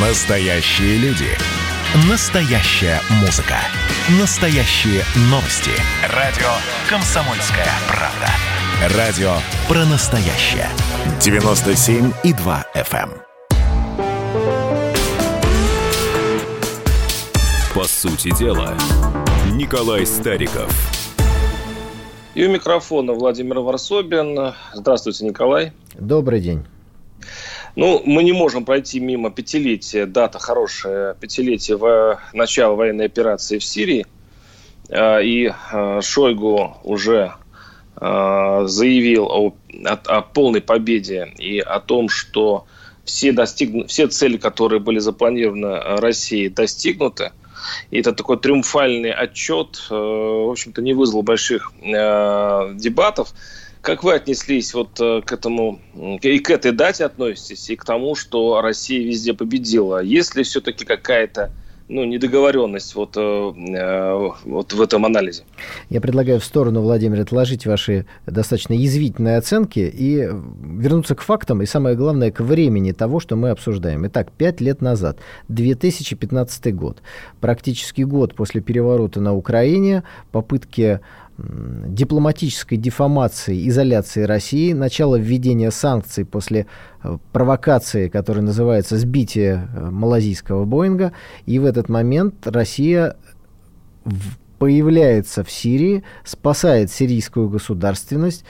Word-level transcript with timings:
Настоящие 0.00 0.96
люди. 0.98 1.26
Настоящая 2.08 3.00
музыка. 3.20 3.56
Настоящие 4.20 5.02
новости. 5.28 5.72
Радио 6.14 6.46
«Комсомольская 6.88 7.66
правда». 7.88 8.96
Радио 8.96 9.32
про 9.66 9.84
настоящее. 9.86 10.68
97,2 11.18 12.64
FM. 12.76 13.10
эм. 13.10 13.22
По 17.74 17.82
сути 17.82 18.32
дела, 18.38 18.74
Николай 19.52 20.06
Стариков. 20.06 20.70
И 22.36 22.46
у 22.46 22.52
микрофона 22.52 23.14
Владимир 23.14 23.58
Варсобин. 23.58 24.54
Здравствуйте, 24.74 25.24
Николай. 25.24 25.72
Добрый 25.98 26.40
день. 26.40 26.64
Ну, 27.78 28.02
мы 28.04 28.24
не 28.24 28.32
можем 28.32 28.64
пройти 28.64 28.98
мимо 28.98 29.30
пятилетия, 29.30 30.04
дата 30.04 30.40
хорошая, 30.40 31.14
пятилетие 31.14 31.76
в 31.76 32.20
начала 32.32 32.74
военной 32.74 33.04
операции 33.04 33.58
в 33.58 33.64
Сирии. 33.64 34.04
А, 34.90 35.20
И 35.20 35.48
а, 35.70 36.02
Шойгу 36.02 36.78
уже 36.82 37.34
а, 37.94 38.66
заявил 38.66 39.26
о, 39.26 39.54
о, 39.84 39.92
о 39.92 40.22
полной 40.22 40.60
победе 40.60 41.32
и 41.38 41.60
о 41.60 41.78
том, 41.78 42.08
что 42.08 42.66
все, 43.04 43.30
достигну, 43.30 43.86
все 43.86 44.08
цели, 44.08 44.38
которые 44.38 44.80
были 44.80 44.98
запланированы 44.98 46.00
Россией, 46.00 46.48
достигнуты. 46.48 47.30
И 47.92 48.00
это 48.00 48.12
такой 48.12 48.38
триумфальный 48.38 49.12
отчет, 49.12 49.86
э, 49.88 49.94
в 49.94 50.50
общем-то, 50.50 50.82
не 50.82 50.94
вызвал 50.94 51.22
больших 51.22 51.72
э, 51.80 52.72
дебатов. 52.74 53.34
Как 53.80 54.02
вы 54.02 54.14
отнеслись 54.14 54.74
вот 54.74 55.00
э, 55.00 55.22
к 55.24 55.32
этому, 55.32 55.80
и 55.94 56.38
к 56.38 56.50
этой 56.50 56.72
дате 56.72 57.04
относитесь, 57.04 57.70
и 57.70 57.76
к 57.76 57.84
тому, 57.84 58.14
что 58.14 58.60
Россия 58.60 59.04
везде 59.04 59.34
победила? 59.34 60.02
Есть 60.02 60.34
ли 60.34 60.42
все-таки 60.42 60.84
какая-то 60.84 61.52
ну, 61.88 62.04
недоговоренность 62.04 62.94
вот, 62.94 63.16
э, 63.16 64.30
вот 64.44 64.72
в 64.72 64.82
этом 64.82 65.06
анализе? 65.06 65.44
Я 65.88 66.00
предлагаю 66.00 66.38
в 66.40 66.44
сторону, 66.44 66.82
Владимир, 66.82 67.20
отложить 67.20 67.66
ваши 67.66 68.06
достаточно 68.26 68.74
язвительные 68.74 69.38
оценки 69.38 69.80
и 69.80 70.28
вернуться 70.62 71.14
к 71.14 71.22
фактам, 71.22 71.62
и 71.62 71.66
самое 71.66 71.96
главное, 71.96 72.30
к 72.30 72.40
времени 72.40 72.92
того, 72.92 73.20
что 73.20 73.36
мы 73.36 73.50
обсуждаем. 73.50 74.06
Итак, 74.06 74.30
пять 74.32 74.60
лет 74.60 74.82
назад, 74.82 75.18
2015 75.48 76.74
год, 76.74 77.02
практически 77.40 78.02
год 78.02 78.34
после 78.34 78.60
переворота 78.60 79.20
на 79.20 79.34
Украине, 79.34 80.02
попытки 80.30 81.00
дипломатической 81.38 82.76
деформации, 82.76 83.68
изоляции 83.68 84.22
России, 84.22 84.72
начало 84.72 85.16
введения 85.16 85.70
санкций 85.70 86.24
после 86.24 86.66
э, 87.02 87.16
провокации, 87.32 88.08
которая 88.08 88.44
называется 88.44 88.96
сбитие 88.96 89.68
э, 89.72 89.90
малазийского 89.90 90.64
Боинга. 90.64 91.12
И 91.46 91.60
в 91.60 91.64
этот 91.64 91.88
момент 91.88 92.44
Россия 92.44 93.16
появляется 94.58 95.44
в 95.44 95.50
Сирии, 95.50 96.02
спасает 96.24 96.90
сирийскую 96.90 97.48
государственность, 97.48 98.44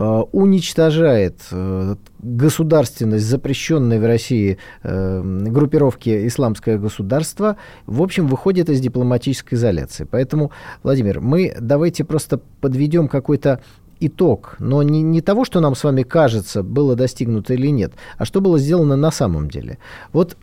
уничтожает 0.00 1.40
э, 1.50 1.96
государственность, 2.20 3.26
запрещенной 3.26 3.98
в 3.98 4.06
России 4.06 4.56
э, 4.82 5.22
группировки 5.22 6.26
«Исламское 6.26 6.78
государство», 6.78 7.56
в 7.84 8.00
общем, 8.00 8.26
выходит 8.26 8.70
из 8.70 8.80
дипломатической 8.80 9.56
изоляции. 9.56 10.06
Поэтому, 10.10 10.52
Владимир, 10.82 11.20
мы 11.20 11.54
давайте 11.60 12.04
просто 12.04 12.40
подведем 12.60 13.08
какой-то 13.08 13.60
итог, 14.00 14.56
но 14.58 14.82
не, 14.82 15.02
не 15.02 15.20
того, 15.20 15.44
что 15.44 15.60
нам 15.60 15.74
с 15.74 15.84
вами 15.84 16.02
кажется, 16.02 16.62
было 16.62 16.96
достигнуто 16.96 17.52
или 17.52 17.66
нет, 17.66 17.92
а 18.16 18.24
что 18.24 18.40
было 18.40 18.58
сделано 18.58 18.96
на 18.96 19.10
самом 19.10 19.50
деле. 19.50 19.76
Вот 20.14 20.38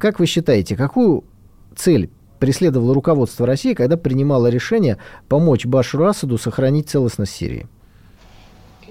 как 0.00 0.20
вы 0.20 0.24
считаете, 0.24 0.74
какую 0.76 1.24
цель 1.76 2.08
преследовало 2.38 2.94
руководство 2.94 3.46
России, 3.46 3.74
когда 3.74 3.98
принимало 3.98 4.46
решение 4.46 4.96
помочь 5.28 5.66
Башару 5.66 6.06
Асаду 6.06 6.38
сохранить 6.38 6.88
целостность 6.88 7.32
Сирии? 7.32 7.68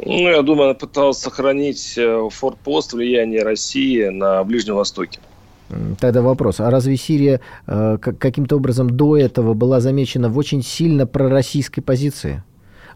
Ну, 0.04 0.30
я 0.30 0.42
думаю, 0.42 0.70
она 0.70 0.74
пыталась 0.74 1.18
сохранить 1.18 1.96
э, 1.98 2.28
форпост 2.32 2.94
влияния 2.94 3.44
России 3.44 4.08
на 4.08 4.44
Ближнем 4.44 4.76
Востоке. 4.76 5.20
Тогда 6.00 6.22
вопрос, 6.22 6.60
а 6.60 6.70
разве 6.70 6.98
Сирия 6.98 7.40
э, 7.68 7.98
каким-то 7.98 8.58
образом 8.58 8.90
до 8.90 9.16
этого 9.16 9.54
была 9.54 9.80
замечена 9.80 10.30
в 10.30 10.38
очень 10.38 10.64
сильно 10.64 11.08
пророссийской 11.08 11.84
позиции? 11.84 12.44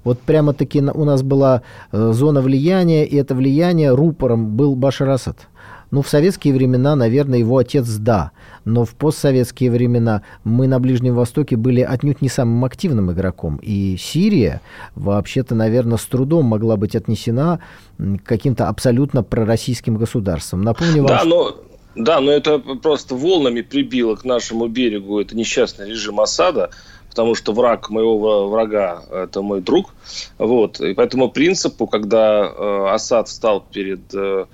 Вот 0.03 0.19
прямо-таки 0.19 0.81
у 0.81 1.05
нас 1.05 1.23
была 1.23 1.61
э, 1.91 2.11
зона 2.11 2.41
влияния, 2.41 3.05
и 3.05 3.15
это 3.15 3.33
влияние 3.33 3.93
рупором 3.93 4.55
был 4.55 4.75
Башар 4.75 5.09
Асад. 5.09 5.47
Ну, 5.95 6.01
в 6.01 6.09
советские 6.09 6.53
времена, 6.53 6.93
наверное, 6.97 7.39
его 7.39 7.57
отец 7.57 7.87
да, 7.87 8.31
но 8.65 8.83
в 8.83 8.95
постсоветские 8.95 9.71
времена 9.71 10.23
мы 10.43 10.67
на 10.67 10.77
Ближнем 10.77 11.15
Востоке 11.15 11.55
были 11.55 11.79
отнюдь 11.79 12.21
не 12.21 12.27
самым 12.27 12.65
активным 12.65 13.13
игроком. 13.13 13.61
И 13.63 13.95
Сирия, 13.97 14.59
вообще-то, 14.95 15.55
наверное, 15.55 15.95
с 15.97 16.03
трудом 16.03 16.47
могла 16.47 16.75
быть 16.75 16.97
отнесена 16.97 17.61
к 17.97 18.23
каким-то 18.23 18.67
абсолютно 18.67 19.23
пророссийским 19.23 19.95
государствам. 19.95 20.63
Напомню 20.63 21.03
вам... 21.03 21.07
Да, 21.07 21.23
но... 21.23 21.55
Да, 21.95 22.19
но 22.19 22.29
это 22.29 22.59
просто 22.59 23.15
волнами 23.15 23.61
прибило 23.61 24.17
к 24.17 24.25
нашему 24.25 24.67
берегу 24.67 25.21
это 25.21 25.33
несчастный 25.33 25.91
режим 25.91 26.19
Асада, 26.19 26.71
потому 27.09 27.35
что 27.35 27.53
враг 27.53 27.89
моего 27.89 28.49
врага– 28.49 29.01
это 29.13 29.41
мой 29.41 29.61
друг. 29.61 29.95
Вот. 30.37 30.81
И 30.81 30.93
по 30.93 30.99
этому 30.99 31.31
принципу, 31.31 31.87
когда 31.87 32.43
э, 32.45 32.87
Асад 32.89 33.29
встал 33.29 33.61
перед 33.61 34.13
э, 34.13 34.45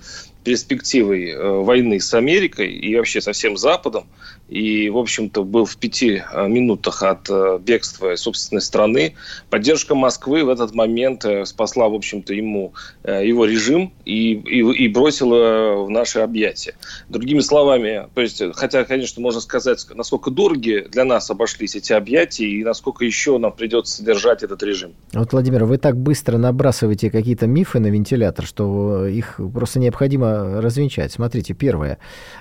перспективой 0.43 1.29
э, 1.29 1.49
войны 1.61 1.99
с 1.99 2.13
Америкой 2.13 2.71
и 2.71 2.95
вообще 2.95 3.21
со 3.21 3.31
всем 3.31 3.57
Западом, 3.57 4.07
и, 4.51 4.89
в 4.89 4.97
общем-то, 4.97 5.43
был 5.43 5.65
в 5.65 5.77
пяти 5.77 6.21
э, 6.31 6.47
минутах 6.47 7.01
от 7.03 7.29
э, 7.29 7.57
бегства 7.59 8.15
собственной 8.15 8.61
страны. 8.61 9.15
Поддержка 9.49 9.95
Москвы 9.95 10.43
в 10.43 10.49
этот 10.49 10.75
момент 10.75 11.25
спасла, 11.45 11.87
в 11.87 11.93
общем-то, 11.93 12.33
ему 12.33 12.73
его 13.03 13.45
режим 13.45 13.93
и, 14.05 14.33
и, 14.33 14.59
и 14.59 14.87
бросила 14.89 15.85
в 15.85 15.89
наши 15.89 16.19
объятия. 16.19 16.75
Другими 17.09 17.39
словами, 17.39 18.07
то 18.13 18.21
есть, 18.21 18.41
хотя, 18.55 18.83
конечно, 18.83 19.21
можно 19.21 19.41
сказать, 19.41 19.85
насколько 19.93 20.31
дороги 20.31 20.85
для 20.91 21.05
нас 21.05 21.29
обошлись 21.31 21.75
эти 21.75 21.93
объятия 21.93 22.45
и 22.45 22.63
насколько 22.63 23.05
еще 23.05 23.37
нам 23.37 23.53
придется 23.53 23.97
содержать 23.97 24.43
этот 24.43 24.61
режим. 24.63 24.93
Вот, 25.13 25.31
Владимир, 25.31 25.65
вы 25.65 25.77
так 25.77 25.97
быстро 25.97 26.37
набрасываете 26.37 27.09
какие-то 27.09 27.47
мифы 27.47 27.79
на 27.79 27.87
вентилятор, 27.87 28.45
что 28.45 29.05
их 29.05 29.39
просто 29.53 29.79
необходимо 29.79 30.61
развенчать. 30.61 31.11
Смотрите, 31.11 31.53
первое. 31.53 31.97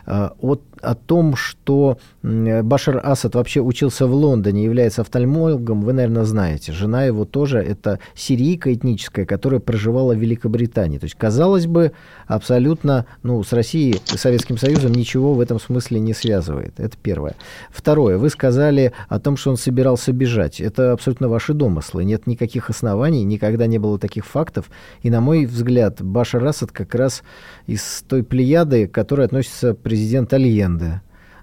Э, 0.06 0.30
от, 0.40 0.62
о 0.80 0.94
том, 0.94 1.36
что 1.36 1.98
Башар 2.22 3.00
Асад 3.02 3.34
вообще 3.34 3.60
учился 3.60 4.06
в 4.06 4.12
Лондоне, 4.12 4.64
является 4.64 5.00
офтальмологом, 5.00 5.80
вы, 5.80 5.94
наверное, 5.94 6.24
знаете. 6.24 6.72
Жена 6.72 7.04
его 7.04 7.24
тоже 7.24 7.58
это 7.58 7.98
сирийка 8.14 8.74
этническая, 8.74 9.24
которая 9.24 9.58
проживала 9.58 10.14
в 10.14 10.18
Великобритании. 10.18 10.98
То 10.98 11.04
есть, 11.04 11.16
казалось 11.16 11.66
бы, 11.66 11.92
абсолютно 12.26 13.06
ну, 13.22 13.42
с 13.42 13.52
Россией 13.54 14.00
и 14.12 14.16
Советским 14.18 14.58
Союзом 14.58 14.92
ничего 14.92 15.32
в 15.32 15.40
этом 15.40 15.58
смысле 15.58 15.98
не 16.00 16.12
связывает. 16.12 16.78
Это 16.78 16.94
первое. 17.02 17.36
Второе. 17.70 18.18
Вы 18.18 18.28
сказали 18.28 18.92
о 19.08 19.18
том, 19.18 19.38
что 19.38 19.50
он 19.50 19.56
собирался 19.56 20.12
бежать. 20.12 20.60
Это 20.60 20.92
абсолютно 20.92 21.28
ваши 21.28 21.54
домыслы. 21.54 22.04
Нет 22.04 22.26
никаких 22.26 22.68
оснований, 22.68 23.24
никогда 23.24 23.66
не 23.66 23.78
было 23.78 23.98
таких 23.98 24.26
фактов. 24.26 24.70
И, 25.00 25.08
на 25.08 25.22
мой 25.22 25.46
взгляд, 25.46 26.02
Башар 26.02 26.44
Асад 26.44 26.70
как 26.70 26.94
раз 26.94 27.22
из 27.66 28.04
той 28.06 28.22
плеяды, 28.22 28.86
к 28.86 28.92
которой 28.92 29.24
относится 29.24 29.72
президент 29.72 30.32
Альенде. 30.34 31.00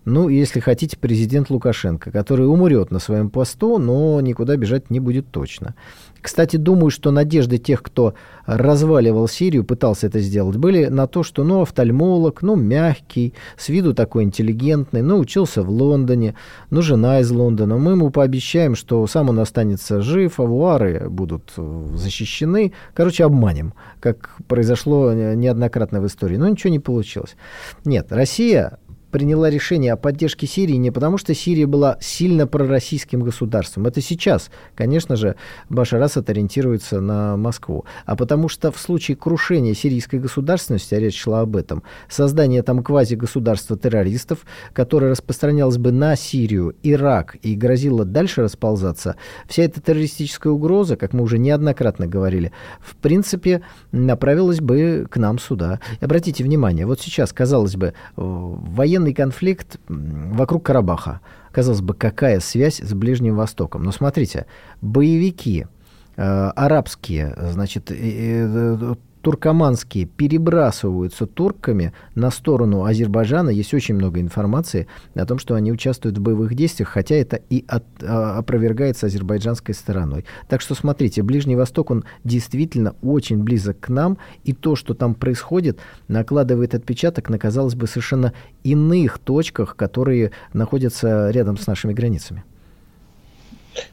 Ну, 0.09 0.29
если 0.29 0.61
хотите, 0.61 0.95
президент 0.97 1.49
Лукашенко, 1.49 2.11
который 2.11 2.47
умрет 2.47 2.91
на 2.91 2.99
своем 2.99 3.29
посту, 3.29 3.77
но 3.77 4.21
никуда 4.21 4.55
бежать 4.55 4.89
не 4.89 5.01
будет 5.01 5.31
точно. 5.31 5.75
Кстати, 6.21 6.55
думаю, 6.55 6.91
что 6.91 7.11
надежды 7.11 7.57
тех, 7.57 7.83
кто 7.83 8.13
разваливал 8.45 9.27
Сирию, 9.27 9.65
пытался 9.65 10.07
это 10.07 10.21
сделать, 10.21 10.55
были 10.55 10.85
на 10.85 11.07
то, 11.07 11.23
что, 11.23 11.43
ну, 11.43 11.61
офтальмолог, 11.61 12.41
ну, 12.41 12.55
мягкий, 12.55 13.33
с 13.57 13.67
виду 13.67 13.93
такой 13.93 14.23
интеллигентный, 14.23 15.01
ну, 15.01 15.19
учился 15.19 15.61
в 15.61 15.69
Лондоне, 15.69 16.35
ну, 16.69 16.81
жена 16.81 17.19
из 17.19 17.29
Лондона. 17.29 17.77
Мы 17.77 17.91
ему 17.91 18.09
пообещаем, 18.09 18.75
что 18.75 19.05
сам 19.07 19.27
он 19.27 19.41
останется 19.41 20.01
жив, 20.01 20.39
авуары 20.39 21.09
будут 21.09 21.51
защищены. 21.95 22.71
Короче, 22.93 23.25
обманем, 23.25 23.73
как 23.99 24.37
произошло 24.47 25.11
неоднократно 25.11 25.99
в 25.99 26.07
истории. 26.07 26.37
Но 26.37 26.47
ничего 26.47 26.71
не 26.71 26.79
получилось. 26.79 27.35
Нет, 27.83 28.07
Россия 28.09 28.79
приняла 29.11 29.49
решение 29.49 29.93
о 29.93 29.97
поддержке 29.97 30.47
Сирии 30.47 30.75
не 30.75 30.91
потому, 30.91 31.17
что 31.17 31.33
Сирия 31.33 31.65
была 31.65 31.97
сильно 31.99 32.47
пророссийским 32.47 33.21
государством. 33.21 33.87
Это 33.87 34.01
сейчас, 34.01 34.49
конечно 34.75 35.15
же, 35.15 35.35
Башар 35.69 36.01
Асад 36.01 36.29
ориентируется 36.29 37.01
на 37.01 37.37
Москву. 37.37 37.85
А 38.05 38.15
потому 38.15 38.49
что 38.49 38.71
в 38.71 38.79
случае 38.79 39.17
крушения 39.17 39.73
сирийской 39.73 40.19
государственности, 40.19 40.95
а 40.95 40.99
речь 40.99 41.19
шла 41.19 41.41
об 41.41 41.55
этом, 41.55 41.83
создание 42.09 42.63
там 42.63 42.83
квази-государства 42.83 43.77
террористов, 43.77 44.39
которое 44.73 45.11
распространялось 45.11 45.77
бы 45.77 45.91
на 45.91 46.15
Сирию, 46.15 46.75
Ирак 46.83 47.37
и 47.41 47.55
грозило 47.55 48.05
дальше 48.05 48.41
расползаться, 48.41 49.15
вся 49.47 49.63
эта 49.63 49.81
террористическая 49.81 50.51
угроза, 50.51 50.95
как 50.95 51.13
мы 51.13 51.23
уже 51.23 51.37
неоднократно 51.37 52.07
говорили, 52.07 52.51
в 52.79 52.95
принципе, 52.95 53.61
направилась 53.91 54.59
бы 54.59 55.07
к 55.09 55.17
нам 55.17 55.39
сюда. 55.39 55.79
И 55.99 56.05
обратите 56.05 56.43
внимание, 56.43 56.85
вот 56.85 56.99
сейчас, 56.99 57.33
казалось 57.33 57.75
бы, 57.75 57.93
военные 58.15 58.96
военный 58.97 59.13
конфликт 59.13 59.79
вокруг 59.87 60.65
Карабаха. 60.65 61.21
Казалось 61.51 61.81
бы, 61.81 61.93
какая 61.93 62.39
связь 62.39 62.79
с 62.79 62.93
Ближним 62.93 63.35
Востоком? 63.35 63.83
Но 63.83 63.91
смотрите, 63.91 64.45
боевики 64.81 65.67
э, 66.15 66.51
арабские, 66.55 67.35
значит, 67.51 67.91
э, 67.91 68.95
туркоманские 69.27 70.05
перебрасываются 70.05 71.25
турками 71.25 71.91
на 72.15 72.31
сторону 72.31 72.85
Азербайджана. 72.85 73.49
Есть 73.49 73.73
очень 73.73 73.95
много 73.95 74.21
информации 74.21 74.87
о 75.15 75.25
том, 75.25 75.37
что 75.37 75.55
они 75.55 75.69
участвуют 75.69 76.17
в 76.17 76.21
боевых 76.21 76.55
действиях, 76.55 76.87
хотя 76.87 77.15
это 77.15 77.41
и 77.49 77.65
от, 77.67 77.83
а, 78.01 78.37
опровергается 78.37 79.07
азербайджанской 79.07 79.75
стороной. 79.75 80.23
Так 80.47 80.61
что 80.61 80.75
смотрите, 80.75 81.23
Ближний 81.23 81.57
Восток, 81.57 81.91
он 81.91 82.05
действительно 82.23 82.95
очень 83.01 83.43
близок 83.43 83.81
к 83.81 83.89
нам, 83.89 84.17
и 84.45 84.53
то, 84.53 84.77
что 84.77 84.93
там 84.93 85.13
происходит, 85.13 85.77
накладывает 86.07 86.73
отпечаток 86.73 87.29
на, 87.29 87.37
казалось 87.37 87.75
бы, 87.75 87.85
совершенно 87.85 88.31
иных 88.63 89.19
точках, 89.19 89.75
которые 89.75 90.31
находятся 90.53 91.31
рядом 91.31 91.57
с 91.57 91.67
нашими 91.67 91.91
границами. 91.91 92.45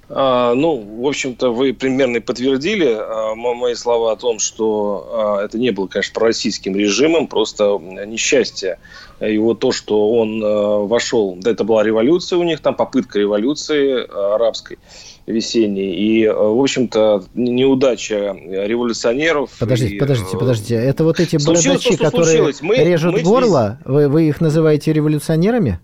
А, 0.09 0.55
ну, 0.55 0.77
в 0.77 1.07
общем-то, 1.07 1.51
вы 1.51 1.73
примерно 1.73 2.21
подтвердили 2.21 2.97
а, 2.99 3.35
мои 3.35 3.75
слова 3.75 4.13
о 4.13 4.17
том, 4.17 4.39
что 4.39 5.09
а, 5.13 5.45
это 5.45 5.59
не 5.59 5.71
было, 5.71 5.87
конечно, 5.87 6.13
пророссийским 6.15 6.77
режимом, 6.77 7.27
просто 7.27 7.79
несчастье 8.07 8.79
его 9.21 9.55
то, 9.55 9.71
что 9.73 10.11
он 10.11 10.41
вошел, 10.89 11.37
да, 11.41 11.53
это 11.53 11.63
была 11.63 11.85
революция 11.85 12.37
у 12.37 12.43
них, 12.43 12.61
там 12.61 12.75
попытка 12.75 13.21
революции 13.21 14.05
арабской 14.35 14.79
весенней. 15.25 15.95
И, 15.95 16.29
в 16.29 16.61
общем-то, 16.61 17.25
неудача 17.35 18.37
революционеров. 18.45 19.51
Подождите, 19.59 19.95
и, 19.95 19.99
подождите, 19.99 20.37
подождите. 20.37 20.75
Это 20.75 21.05
вот 21.05 21.21
эти 21.21 21.37
бородачи, 21.37 21.97
которые 21.97 22.53
мы, 22.61 22.77
режут 22.77 23.15
мы 23.15 23.23
горло, 23.23 23.79
вы, 23.85 24.09
вы 24.09 24.29
их 24.29 24.41
называете 24.41 24.93
революционерами? 24.93 25.79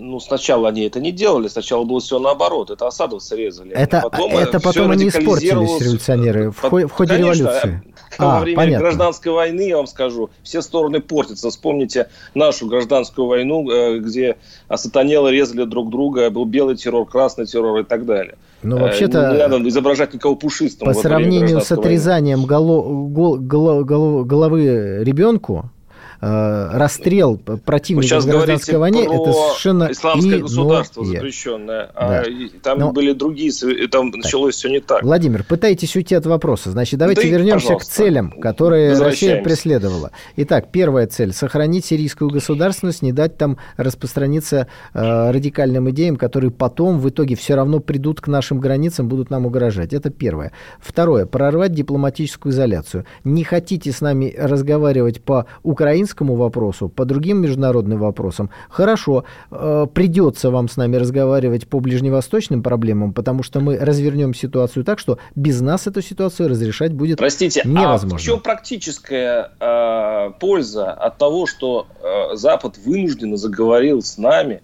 Ну, 0.00 0.20
сначала 0.20 0.68
они 0.68 0.82
это 0.82 1.00
не 1.00 1.12
делали, 1.12 1.48
сначала 1.48 1.84
было 1.84 2.00
все 2.00 2.18
наоборот, 2.18 2.70
это 2.70 2.86
осадовцы 2.86 3.36
резали. 3.36 3.72
Это 3.72 4.00
потом, 4.02 4.36
это 4.36 4.60
потом 4.60 4.90
они 4.90 5.08
испортились, 5.08 5.80
революционеры, 5.80 6.50
в, 6.50 6.62
в 6.62 6.90
ходе 6.90 7.14
конечно, 7.14 7.42
революции. 7.42 7.82
А, 8.18 8.38
во 8.38 8.40
время 8.40 8.56
понятно. 8.56 8.80
гражданской 8.80 9.32
войны, 9.32 9.68
я 9.68 9.76
вам 9.76 9.86
скажу, 9.86 10.30
все 10.42 10.62
стороны 10.62 11.00
портятся. 11.00 11.50
Вспомните 11.50 12.08
нашу 12.34 12.66
гражданскую 12.66 13.26
войну, 13.26 13.70
э, 13.70 13.98
где 13.98 14.36
осатанелы 14.68 15.30
резали 15.30 15.64
друг 15.64 15.90
друга, 15.90 16.30
был 16.30 16.44
белый 16.44 16.76
террор, 16.76 17.06
красный 17.06 17.46
террор 17.46 17.80
и 17.80 17.84
так 17.84 18.06
далее. 18.06 18.36
Ну, 18.62 18.78
вообще-то... 18.78 19.32
Не 19.32 19.48
надо 19.48 19.68
изображать 19.68 20.12
никого 20.12 20.34
пушистым. 20.34 20.86
По 20.86 20.94
сравнению 20.94 21.60
с 21.60 21.72
отрезанием 21.72 22.44
голо, 22.44 22.82
гол, 23.08 23.38
голо, 23.38 23.84
головы 24.24 25.02
ребенку, 25.02 25.70
Э, 25.79 25.79
расстрел 26.20 27.36
противника 27.36 28.20
в 28.20 28.26
гражданской 28.26 28.78
войне, 28.78 29.04
это 29.04 29.32
совершенно 29.32 29.88
исламское 29.90 30.32
иное. 30.32 30.42
государство 30.42 31.04
запрещенное, 31.04 31.90
а 31.94 32.24
там 32.62 32.78
Но... 32.78 32.92
были 32.92 33.12
другие, 33.12 33.50
там 33.88 34.12
так. 34.12 34.24
началось 34.24 34.54
все 34.56 34.68
не 34.68 34.80
так. 34.80 35.02
Владимир, 35.02 35.44
пытайтесь 35.44 35.96
уйти 35.96 36.14
от 36.14 36.26
вопроса. 36.26 36.70
Значит, 36.70 36.98
давайте 36.98 37.22
да 37.22 37.28
вернемся 37.28 37.74
к 37.74 37.84
целям, 37.84 38.32
которые 38.32 38.98
Россия 38.98 39.42
преследовала. 39.42 40.10
Итак, 40.36 40.68
первая 40.70 41.06
цель– 41.06 41.32
сохранить 41.34 41.86
сирийскую 41.86 42.30
государственность, 42.30 43.02
не 43.02 43.12
дать 43.12 43.38
там 43.38 43.56
распространиться 43.76 44.66
э, 44.92 45.30
радикальным 45.30 45.88
идеям, 45.90 46.16
которые 46.16 46.50
потом 46.50 46.98
в 46.98 47.08
итоге 47.08 47.34
все 47.34 47.54
равно 47.54 47.80
придут 47.80 48.20
к 48.20 48.28
нашим 48.28 48.60
границам, 48.60 49.08
будут 49.08 49.30
нам 49.30 49.46
угрожать. 49.46 49.92
Это 49.92 50.10
первое. 50.10 50.52
Второе– 50.80 51.26
прорвать 51.26 51.72
дипломатическую 51.72 52.52
изоляцию. 52.52 53.06
Не 53.24 53.44
хотите 53.44 53.90
с 53.90 54.00
нами 54.00 54.34
разговаривать 54.36 55.22
по 55.22 55.46
украинскому 55.62 56.09
украинскому 56.10 56.34
вопросу, 56.34 56.88
по 56.88 57.04
другим 57.04 57.40
международным 57.40 57.98
вопросам, 57.98 58.50
хорошо, 58.68 59.24
э, 59.50 59.86
придется 59.92 60.50
вам 60.50 60.68
с 60.68 60.76
нами 60.76 60.96
разговаривать 60.96 61.68
по 61.68 61.80
ближневосточным 61.80 62.62
проблемам, 62.62 63.12
потому 63.12 63.42
что 63.42 63.60
мы 63.60 63.78
развернем 63.78 64.34
ситуацию 64.34 64.84
так, 64.84 64.98
что 64.98 65.18
без 65.36 65.60
нас 65.60 65.86
эту 65.86 66.02
ситуацию 66.02 66.48
разрешать 66.48 66.92
будет 66.92 67.18
Простите, 67.18 67.62
невозможно. 67.64 68.16
а 68.16 68.18
в 68.18 68.22
чем 68.22 68.40
практическая 68.40 69.50
э, 69.60 70.32
польза 70.40 70.92
от 70.92 71.18
того, 71.18 71.46
что 71.46 71.86
э, 72.02 72.36
Запад 72.36 72.78
вынужденно 72.84 73.36
заговорил 73.36 74.02
с 74.02 74.18
нами 74.18 74.62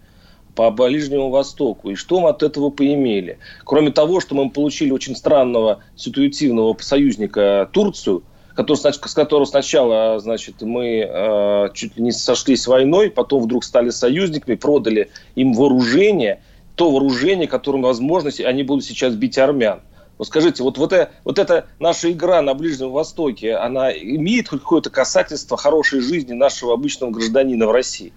по 0.54 0.70
Ближнему 0.70 1.30
Востоку. 1.30 1.90
И 1.90 1.94
что 1.96 2.20
мы 2.20 2.30
от 2.30 2.42
этого 2.42 2.70
поимели? 2.70 3.38
Кроме 3.64 3.90
того, 3.90 4.20
что 4.20 4.34
мы 4.34 4.50
получили 4.50 4.90
очень 4.90 5.14
странного 5.14 5.80
ситуативного 5.96 6.76
союзника 6.80 7.68
Турцию– 7.72 8.22
который, 8.56 8.76
с 8.76 9.14
которого 9.14 9.44
сначала 9.44 10.18
значит, 10.18 10.62
мы 10.62 11.06
э, 11.06 11.68
чуть 11.74 11.96
ли 11.96 12.02
не 12.02 12.10
сошлись 12.10 12.66
войной, 12.66 13.10
потом 13.10 13.42
вдруг 13.42 13.62
стали 13.62 13.90
союзниками, 13.90 14.54
продали 14.54 15.10
им 15.34 15.52
вооружение, 15.52 16.40
то 16.74 16.90
вооружение, 16.90 17.46
которым, 17.46 17.82
возможно, 17.82 18.30
они 18.44 18.62
будут 18.62 18.84
сейчас 18.84 19.14
бить 19.14 19.36
армян. 19.38 19.82
Вот 20.16 20.28
скажите, 20.28 20.62
вот, 20.62 20.78
вот, 20.78 20.94
это, 20.94 21.10
вот 21.24 21.38
эта 21.38 21.66
наша 21.78 22.10
игра 22.10 22.40
на 22.40 22.54
Ближнем 22.54 22.90
Востоке, 22.90 23.54
она 23.56 23.92
имеет 23.92 24.48
хоть 24.48 24.62
какое-то 24.62 24.88
касательство 24.88 25.58
хорошей 25.58 26.00
жизни 26.00 26.32
нашего 26.32 26.72
обычного 26.72 27.10
гражданина 27.10 27.66
в 27.66 27.72
России? 27.72 28.14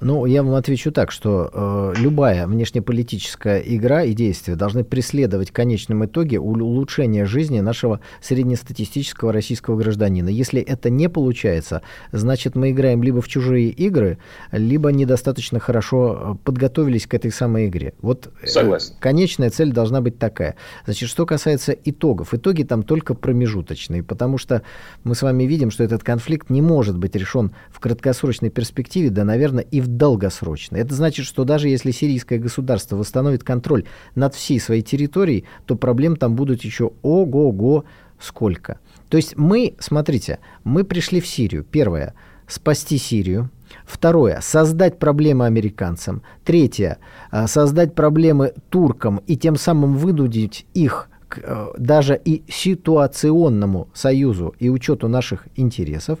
Ну, 0.00 0.26
я 0.26 0.42
вам 0.42 0.54
отвечу 0.54 0.92
так, 0.92 1.10
что 1.10 1.50
э, 1.52 2.00
любая 2.00 2.46
внешнеполитическая 2.46 3.60
игра 3.60 4.02
и 4.02 4.12
действие 4.12 4.56
должны 4.56 4.84
преследовать 4.84 5.50
в 5.50 5.52
конечном 5.52 6.04
итоге 6.04 6.38
улучшение 6.38 7.24
жизни 7.24 7.60
нашего 7.60 8.00
среднестатистического 8.20 9.32
российского 9.32 9.76
гражданина. 9.76 10.28
Если 10.28 10.60
это 10.60 10.90
не 10.90 11.08
получается, 11.08 11.82
значит, 12.12 12.54
мы 12.54 12.70
играем 12.70 13.02
либо 13.02 13.22
в 13.22 13.28
чужие 13.28 13.70
игры, 13.70 14.18
либо 14.52 14.90
недостаточно 14.92 15.60
хорошо 15.60 16.36
э, 16.36 16.44
подготовились 16.44 17.06
к 17.06 17.14
этой 17.14 17.32
самой 17.32 17.68
игре. 17.68 17.94
Вот 18.02 18.28
э, 18.42 18.46
Согласен. 18.46 18.94
Конечная 19.00 19.50
цель 19.50 19.72
должна 19.72 20.00
быть 20.00 20.18
такая. 20.18 20.56
Значит, 20.84 21.08
что 21.08 21.24
касается 21.24 21.72
итогов, 21.72 22.34
итоги 22.34 22.62
там 22.64 22.82
только 22.82 23.14
промежуточные, 23.14 24.02
потому 24.02 24.36
что 24.36 24.62
мы 25.04 25.14
с 25.14 25.22
вами 25.22 25.44
видим, 25.44 25.70
что 25.70 25.84
этот 25.84 26.02
конфликт 26.02 26.50
не 26.50 26.60
может 26.60 26.98
быть 26.98 27.16
решен 27.16 27.52
в 27.70 27.80
краткосрочной 27.80 28.50
перспективе, 28.50 29.10
да, 29.10 29.24
наверное, 29.24 29.64
и 29.64 29.80
в 29.80 29.85
в 29.86 29.96
долгосрочно. 29.96 30.76
Это 30.76 30.94
значит, 30.94 31.26
что 31.26 31.44
даже 31.44 31.68
если 31.68 31.90
сирийское 31.90 32.38
государство 32.38 32.96
восстановит 32.96 33.44
контроль 33.44 33.84
над 34.14 34.34
всей 34.34 34.60
своей 34.60 34.82
территорией, 34.82 35.44
то 35.64 35.76
проблем 35.76 36.16
там 36.16 36.34
будут 36.34 36.62
еще 36.64 36.92
ого-го 37.02 37.84
сколько. 38.18 38.78
То 39.08 39.16
есть 39.16 39.36
мы, 39.36 39.74
смотрите, 39.78 40.38
мы 40.64 40.84
пришли 40.84 41.20
в 41.20 41.26
Сирию. 41.26 41.64
Первое, 41.64 42.14
спасти 42.46 42.98
Сирию. 42.98 43.50
Второе, 43.84 44.40
создать 44.42 44.98
проблемы 44.98 45.46
американцам. 45.46 46.22
Третье, 46.44 46.98
а, 47.30 47.46
создать 47.46 47.94
проблемы 47.94 48.52
туркам 48.68 49.18
и 49.26 49.36
тем 49.36 49.56
самым 49.56 49.96
вынудить 49.96 50.66
их 50.72 51.08
к 51.28 51.38
э, 51.42 51.72
даже 51.76 52.20
и 52.24 52.44
ситуационному 52.48 53.88
союзу 53.92 54.54
и 54.60 54.68
учету 54.68 55.08
наших 55.08 55.48
интересов. 55.56 56.20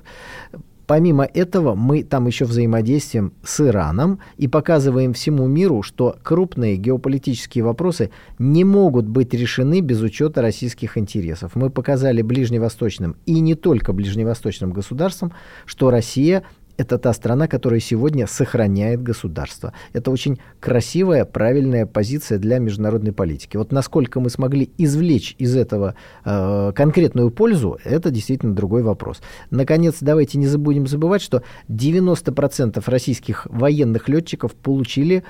Помимо 0.86 1.24
этого, 1.24 1.74
мы 1.74 2.04
там 2.04 2.26
еще 2.26 2.44
взаимодействуем 2.44 3.32
с 3.42 3.60
Ираном 3.60 4.20
и 4.36 4.46
показываем 4.46 5.14
всему 5.14 5.46
миру, 5.46 5.82
что 5.82 6.16
крупные 6.22 6.76
геополитические 6.76 7.64
вопросы 7.64 8.10
не 8.38 8.62
могут 8.62 9.06
быть 9.06 9.34
решены 9.34 9.80
без 9.80 10.00
учета 10.00 10.42
российских 10.42 10.96
интересов. 10.96 11.56
Мы 11.56 11.70
показали 11.70 12.22
ближневосточным 12.22 13.16
и 13.26 13.40
не 13.40 13.54
только 13.54 13.92
ближневосточным 13.92 14.72
государствам, 14.72 15.32
что 15.64 15.90
Россия 15.90 16.44
это 16.76 16.98
та 16.98 17.12
страна, 17.12 17.48
которая 17.48 17.80
сегодня 17.80 18.26
сохраняет 18.26 19.02
государство. 19.02 19.72
Это 19.92 20.10
очень 20.10 20.38
красивая, 20.60 21.24
правильная 21.24 21.86
позиция 21.86 22.38
для 22.38 22.58
международной 22.58 23.12
политики. 23.12 23.56
Вот 23.56 23.72
насколько 23.72 24.20
мы 24.20 24.30
смогли 24.30 24.70
извлечь 24.78 25.34
из 25.38 25.56
этого 25.56 25.94
э, 26.24 26.72
конкретную 26.74 27.30
пользу, 27.30 27.78
это 27.84 28.10
действительно 28.10 28.54
другой 28.54 28.82
вопрос. 28.82 29.20
Наконец, 29.50 29.96
давайте 30.00 30.38
не 30.38 30.46
забудем 30.46 30.86
забывать, 30.86 31.22
что 31.22 31.42
90% 31.68 32.82
российских 32.86 33.46
военных 33.50 34.08
летчиков 34.08 34.54
получили 34.54 35.24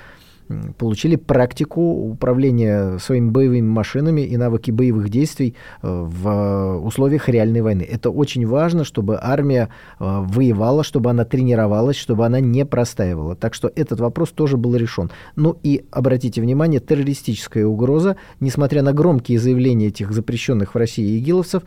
получили 0.78 1.16
практику 1.16 1.80
управления 1.80 2.98
своими 2.98 3.30
боевыми 3.30 3.66
машинами 3.66 4.20
и 4.20 4.36
навыки 4.36 4.70
боевых 4.70 5.08
действий 5.08 5.54
э, 5.82 5.88
в 5.88 6.80
условиях 6.84 7.28
реальной 7.28 7.62
войны. 7.62 7.82
Это 7.82 8.10
очень 8.10 8.46
важно, 8.46 8.84
чтобы 8.84 9.18
армия 9.20 9.68
э, 9.98 10.04
воевала, 10.04 10.84
чтобы 10.84 11.10
она 11.10 11.24
тренировалась, 11.24 11.96
чтобы 11.96 12.26
она 12.26 12.40
не 12.40 12.64
простаивала. 12.64 13.34
Так 13.34 13.54
что 13.54 13.70
этот 13.74 14.00
вопрос 14.00 14.30
тоже 14.30 14.56
был 14.56 14.76
решен. 14.76 15.10
Ну 15.34 15.56
и 15.62 15.84
обратите 15.90 16.40
внимание, 16.40 16.80
террористическая 16.80 17.66
угроза, 17.66 18.16
несмотря 18.40 18.82
на 18.82 18.92
громкие 18.92 19.38
заявления 19.38 19.88
этих 19.88 20.12
запрещенных 20.12 20.74
в 20.74 20.78
России 20.78 21.18
игиловцев, 21.18 21.62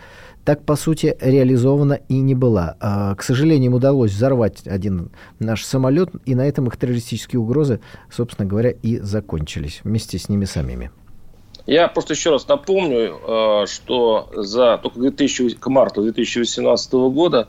так, 0.46 0.64
по 0.64 0.76
сути, 0.76 1.16
реализована 1.20 2.00
и 2.08 2.20
не 2.20 2.36
была. 2.36 2.76
А, 2.80 3.16
к 3.16 3.24
сожалению, 3.24 3.68
им 3.68 3.74
удалось 3.76 4.12
взорвать 4.12 4.66
один 4.66 5.12
наш 5.40 5.64
самолет, 5.64 6.10
и 6.26 6.36
на 6.36 6.48
этом 6.48 6.68
их 6.68 6.78
террористические 6.78 7.40
угрозы, 7.40 7.82
собственно 8.12 8.48
говоря, 8.48 8.72
и 8.72 8.98
закончились 9.00 9.82
вместе 9.84 10.18
с 10.18 10.30
ними 10.30 10.46
самими. 10.46 10.92
Я 11.66 11.88
просто 11.88 12.14
еще 12.14 12.32
раз 12.32 12.48
напомню, 12.48 13.20
а, 13.28 13.66
что 13.68 14.32
за 14.36 14.80
только 14.82 14.98
к, 14.98 15.02
2000, 15.02 15.56
к 15.56 15.68
марту 15.68 16.02
2018 16.02 16.92
года 17.12 17.48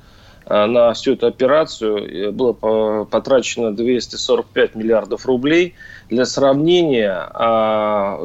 на 0.51 0.93
всю 0.95 1.13
эту 1.13 1.29
операцию 1.29 2.33
было 2.33 2.53
потрачено 3.05 3.75
245 3.75 4.75
миллиардов 4.75 5.25
рублей. 5.27 5.75
Для 6.09 6.25
сравнения, 6.25 7.13
а, 7.15 8.19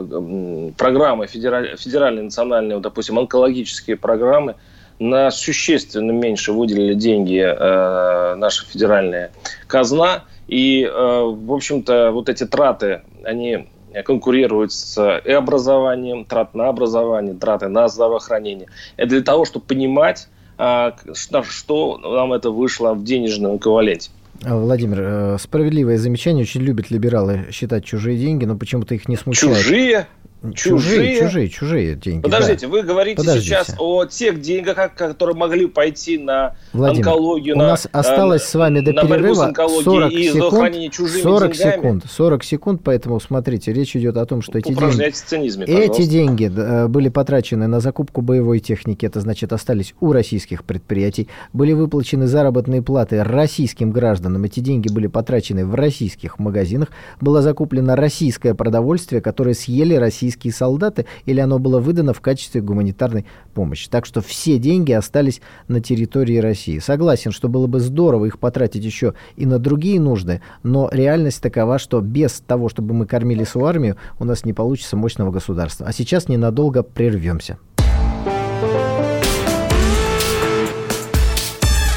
программы 0.77 1.27
федеральные, 1.27 2.23
национальные, 2.23 2.79
допустим, 2.79 3.19
онкологические 3.19 3.95
программы 3.95 4.55
на 4.99 5.31
существенно 5.31 6.11
меньше 6.11 6.53
выделили 6.53 6.93
деньги 6.93 7.39
э, 7.39 8.35
наша 8.35 8.65
федеральная 8.65 9.31
казна. 9.67 10.23
И, 10.47 10.83
э, 10.83 10.89
в 10.91 11.51
общем-то, 11.51 12.11
вот 12.11 12.29
эти 12.29 12.45
траты, 12.45 13.01
они 13.23 13.67
конкурируют 14.03 14.73
с 14.73 15.21
и 15.23 15.31
образованием, 15.31 16.25
трат 16.25 16.53
на 16.53 16.67
образование, 16.67 17.33
траты 17.33 17.67
на 17.67 17.87
здравоохранение. 17.87 18.67
Это 18.97 19.09
для 19.09 19.21
того, 19.21 19.45
чтобы 19.45 19.65
понимать, 19.65 20.27
э, 20.57 20.91
что 21.13 21.97
нам 21.97 22.33
это 22.33 22.51
вышло 22.51 22.93
в 22.93 23.03
денежном 23.03 23.57
эквиваленте. 23.57 24.09
Владимир, 24.41 24.97
э, 25.01 25.37
справедливое 25.39 25.97
замечание. 25.97 26.43
Очень 26.43 26.61
любят 26.61 26.91
либералы 26.91 27.47
считать 27.51 27.85
чужие 27.85 28.17
деньги, 28.17 28.45
но 28.45 28.57
почему-то 28.57 28.93
их 28.93 29.07
не 29.07 29.15
смущает. 29.15 29.57
Чужие? 29.57 30.07
Чужие, 30.53 31.19
чужие, 31.19 31.49
чужие 31.49 31.95
деньги. 31.95 32.21
Подождите, 32.21 32.67
да. 32.67 32.71
вы 32.71 32.83
говорите 32.83 33.17
Подождите. 33.17 33.45
сейчас 33.45 33.75
о 33.79 34.05
тех 34.05 34.41
деньгах, 34.41 34.93
которые 34.93 35.35
могли 35.35 35.67
пойти 35.67 36.17
на 36.17 36.55
Владимир, 36.73 37.07
онкологию, 37.07 37.55
у 37.55 37.59
на, 37.59 37.67
нас 37.67 37.87
осталось 37.91 38.43
с 38.43 38.53
вами 38.53 38.81
до 38.81 38.93
перерыва 38.93 39.53
40 39.55 40.11
и 40.11 40.29
секунд, 40.29 40.91
чужими 40.91 41.21
40 41.21 41.51
деньгами. 41.51 41.71
секунд, 41.71 42.03
40 42.09 42.43
секунд, 42.43 42.81
поэтому 42.83 43.19
смотрите, 43.19 43.73
речь 43.73 43.95
идет 43.95 44.17
о 44.17 44.25
том, 44.25 44.41
что 44.41 44.59
эти 44.59 44.73
деньги, 44.73 45.09
цинизме, 45.11 45.65
эти 45.65 46.05
деньги 46.05 46.51
э, 46.55 46.87
были 46.87 47.09
потрачены 47.09 47.67
на 47.67 47.79
закупку 47.79 48.21
боевой 48.21 48.59
техники, 48.59 49.05
это 49.05 49.19
значит 49.21 49.53
остались 49.53 49.95
у 49.99 50.11
российских 50.11 50.63
предприятий, 50.63 51.27
были 51.53 51.73
выплачены 51.73 52.27
заработные 52.27 52.81
платы 52.81 53.23
российским 53.23 53.91
гражданам, 53.91 54.43
эти 54.43 54.59
деньги 54.59 54.89
были 54.89 55.07
потрачены 55.07 55.65
в 55.65 55.75
российских 55.75 56.39
магазинах, 56.39 56.89
было 57.21 57.41
закуплено 57.41 57.95
российское 57.95 58.53
продовольствие, 58.53 59.21
которое 59.21 59.53
съели 59.53 59.95
российские 59.95 60.34
солдаты, 60.51 61.05
или 61.25 61.39
оно 61.39 61.59
было 61.59 61.79
выдано 61.79 62.13
в 62.13 62.21
качестве 62.21 62.61
гуманитарной 62.61 63.25
помощи. 63.53 63.89
Так 63.89 64.05
что 64.05 64.21
все 64.21 64.57
деньги 64.57 64.91
остались 64.91 65.41
на 65.67 65.79
территории 65.79 66.37
России. 66.37 66.79
Согласен, 66.79 67.31
что 67.31 67.49
было 67.49 67.67
бы 67.67 67.79
здорово 67.79 68.25
их 68.25 68.39
потратить 68.39 68.83
еще 68.83 69.13
и 69.35 69.45
на 69.45 69.59
другие 69.59 69.99
нужды, 69.99 70.41
но 70.63 70.89
реальность 70.91 71.41
такова, 71.41 71.79
что 71.79 72.01
без 72.01 72.41
того, 72.45 72.69
чтобы 72.69 72.93
мы 72.93 73.05
кормили 73.05 73.43
свою 73.43 73.67
армию, 73.67 73.97
у 74.19 74.25
нас 74.25 74.45
не 74.45 74.53
получится 74.53 74.97
мощного 74.97 75.31
государства. 75.31 75.85
А 75.87 75.93
сейчас 75.93 76.27
ненадолго 76.27 76.83
прервемся. 76.83 77.57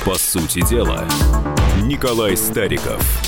По 0.04 0.14
сути 0.14 0.66
дела, 0.66 1.04
Николай 1.84 2.34
Стариков. 2.36 3.27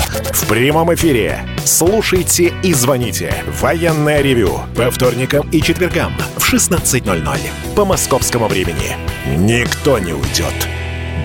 В 0.33 0.47
прямом 0.47 0.93
эфире. 0.93 1.45
Слушайте 1.65 2.53
и 2.63 2.73
звоните. 2.73 3.43
Военное 3.61 4.21
ревю. 4.21 4.61
По 4.75 4.89
вторникам 4.91 5.47
и 5.51 5.61
четвергам 5.61 6.13
в 6.37 6.53
16.00. 6.53 7.39
По 7.75 7.85
московскому 7.85 8.47
времени. 8.47 8.97
Никто 9.37 9.99
не 9.99 10.13
уйдет 10.13 10.67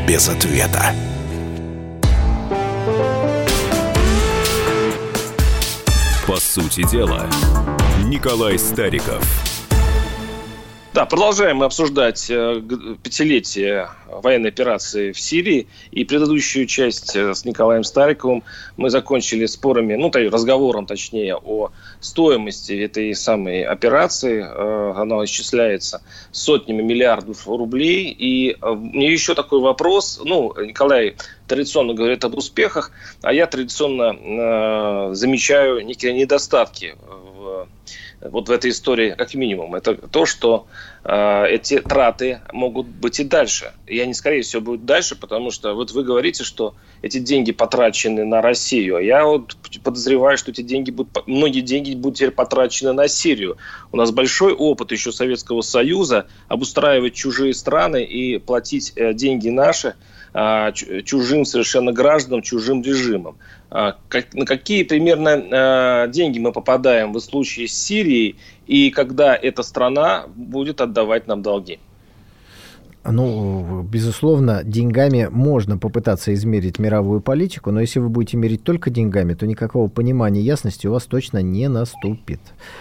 без 0.06 0.28
ответа. 0.28 0.94
По 6.26 6.36
сути 6.36 6.88
дела, 6.90 7.26
Николай 8.04 8.58
Стариков– 8.58 9.24
да, 10.96 11.04
продолжаем 11.04 11.58
мы 11.58 11.66
обсуждать 11.66 12.30
э, 12.30 12.62
пятилетие 13.02 13.90
военной 14.08 14.48
операции 14.48 15.12
в 15.12 15.20
Сирии. 15.20 15.68
И 15.90 16.06
предыдущую 16.06 16.64
часть 16.64 17.14
э, 17.14 17.34
с 17.34 17.44
Николаем 17.44 17.84
Стариковым 17.84 18.42
мы 18.78 18.88
закончили 18.88 19.44
спорами, 19.44 19.94
ну, 19.94 20.10
разговором, 20.10 20.86
точнее, 20.86 21.36
о 21.36 21.70
стоимости 22.00 22.72
этой 22.72 23.14
самой 23.14 23.62
операции. 23.62 24.42
Э, 24.42 24.94
она 24.96 25.22
исчисляется 25.26 26.00
сотнями 26.32 26.80
миллиардов 26.80 27.46
рублей. 27.46 28.16
И 28.18 28.56
мне 28.62 29.12
еще 29.12 29.34
такой 29.34 29.60
вопрос. 29.60 30.18
Ну, 30.24 30.54
Николай 30.58 31.16
традиционно 31.46 31.92
говорит 31.92 32.24
об 32.24 32.38
успехах, 32.38 32.90
а 33.20 33.34
я 33.34 33.46
традиционно 33.46 35.14
замечаю 35.14 35.84
некие 35.84 36.14
недостатки 36.14 36.96
в 37.04 37.68
вот 38.30 38.48
в 38.48 38.52
этой 38.52 38.70
истории, 38.70 39.14
как 39.16 39.34
минимум, 39.34 39.74
это 39.74 39.94
то, 39.94 40.26
что 40.26 40.66
эти 41.08 41.78
траты 41.80 42.40
могут 42.52 42.88
быть 42.88 43.20
и 43.20 43.24
дальше. 43.24 43.72
И 43.86 44.00
они, 44.00 44.12
скорее 44.12 44.42
всего, 44.42 44.62
будут 44.62 44.84
дальше, 44.86 45.14
потому 45.14 45.52
что 45.52 45.74
вот 45.74 45.92
вы 45.92 46.02
говорите, 46.02 46.42
что 46.42 46.74
эти 47.02 47.18
деньги 47.18 47.52
потрачены 47.52 48.24
на 48.24 48.42
Россию, 48.42 48.96
а 48.96 49.02
я 49.02 49.24
вот 49.24 49.56
подозреваю, 49.84 50.36
что 50.36 50.50
эти 50.50 50.62
деньги 50.62 50.90
будут, 50.90 51.26
многие 51.26 51.60
деньги 51.60 51.94
будут 51.94 52.18
теперь 52.18 52.32
потрачены 52.32 52.92
на 52.92 53.06
Сирию. 53.06 53.56
У 53.92 53.96
нас 53.96 54.10
большой 54.10 54.52
опыт 54.52 54.92
еще 54.92 55.12
Советского 55.12 55.60
Союза 55.60 56.26
обустраивать 56.48 57.14
чужие 57.14 57.54
страны 57.54 58.04
и 58.04 58.38
платить 58.38 58.92
э, 58.96 59.14
деньги 59.14 59.48
наши 59.48 59.94
э, 60.34 60.72
чужим 60.72 61.44
совершенно 61.44 61.92
гражданам, 61.92 62.42
чужим 62.42 62.82
режимам. 62.82 63.36
На 63.70 64.46
какие 64.46 64.84
примерно 64.84 65.28
э, 65.28 66.10
деньги 66.10 66.38
мы 66.38 66.52
попадаем 66.52 67.12
в 67.12 67.20
случае 67.20 67.68
с 67.68 67.72
Сирией 67.72 68.36
и 68.66 68.90
когда 68.90 69.36
эта 69.36 69.62
страна 69.62 70.26
будет 70.34 70.80
отдавать 70.80 71.26
нам 71.26 71.42
долги? 71.42 71.78
Ну, 73.08 73.82
безусловно, 73.82 74.62
деньгами 74.64 75.28
можно 75.30 75.78
попытаться 75.78 76.34
измерить 76.34 76.78
мировую 76.78 77.20
политику, 77.20 77.70
но 77.70 77.80
если 77.80 78.00
вы 78.00 78.08
будете 78.08 78.36
мерить 78.36 78.64
только 78.64 78.90
деньгами, 78.90 79.34
то 79.34 79.46
никакого 79.46 79.88
понимания 79.88 80.40
ясности 80.40 80.86
у 80.86 80.92
вас 80.92 81.04
точно 81.04 81.40
не 81.40 81.68
наступит. 81.68 82.40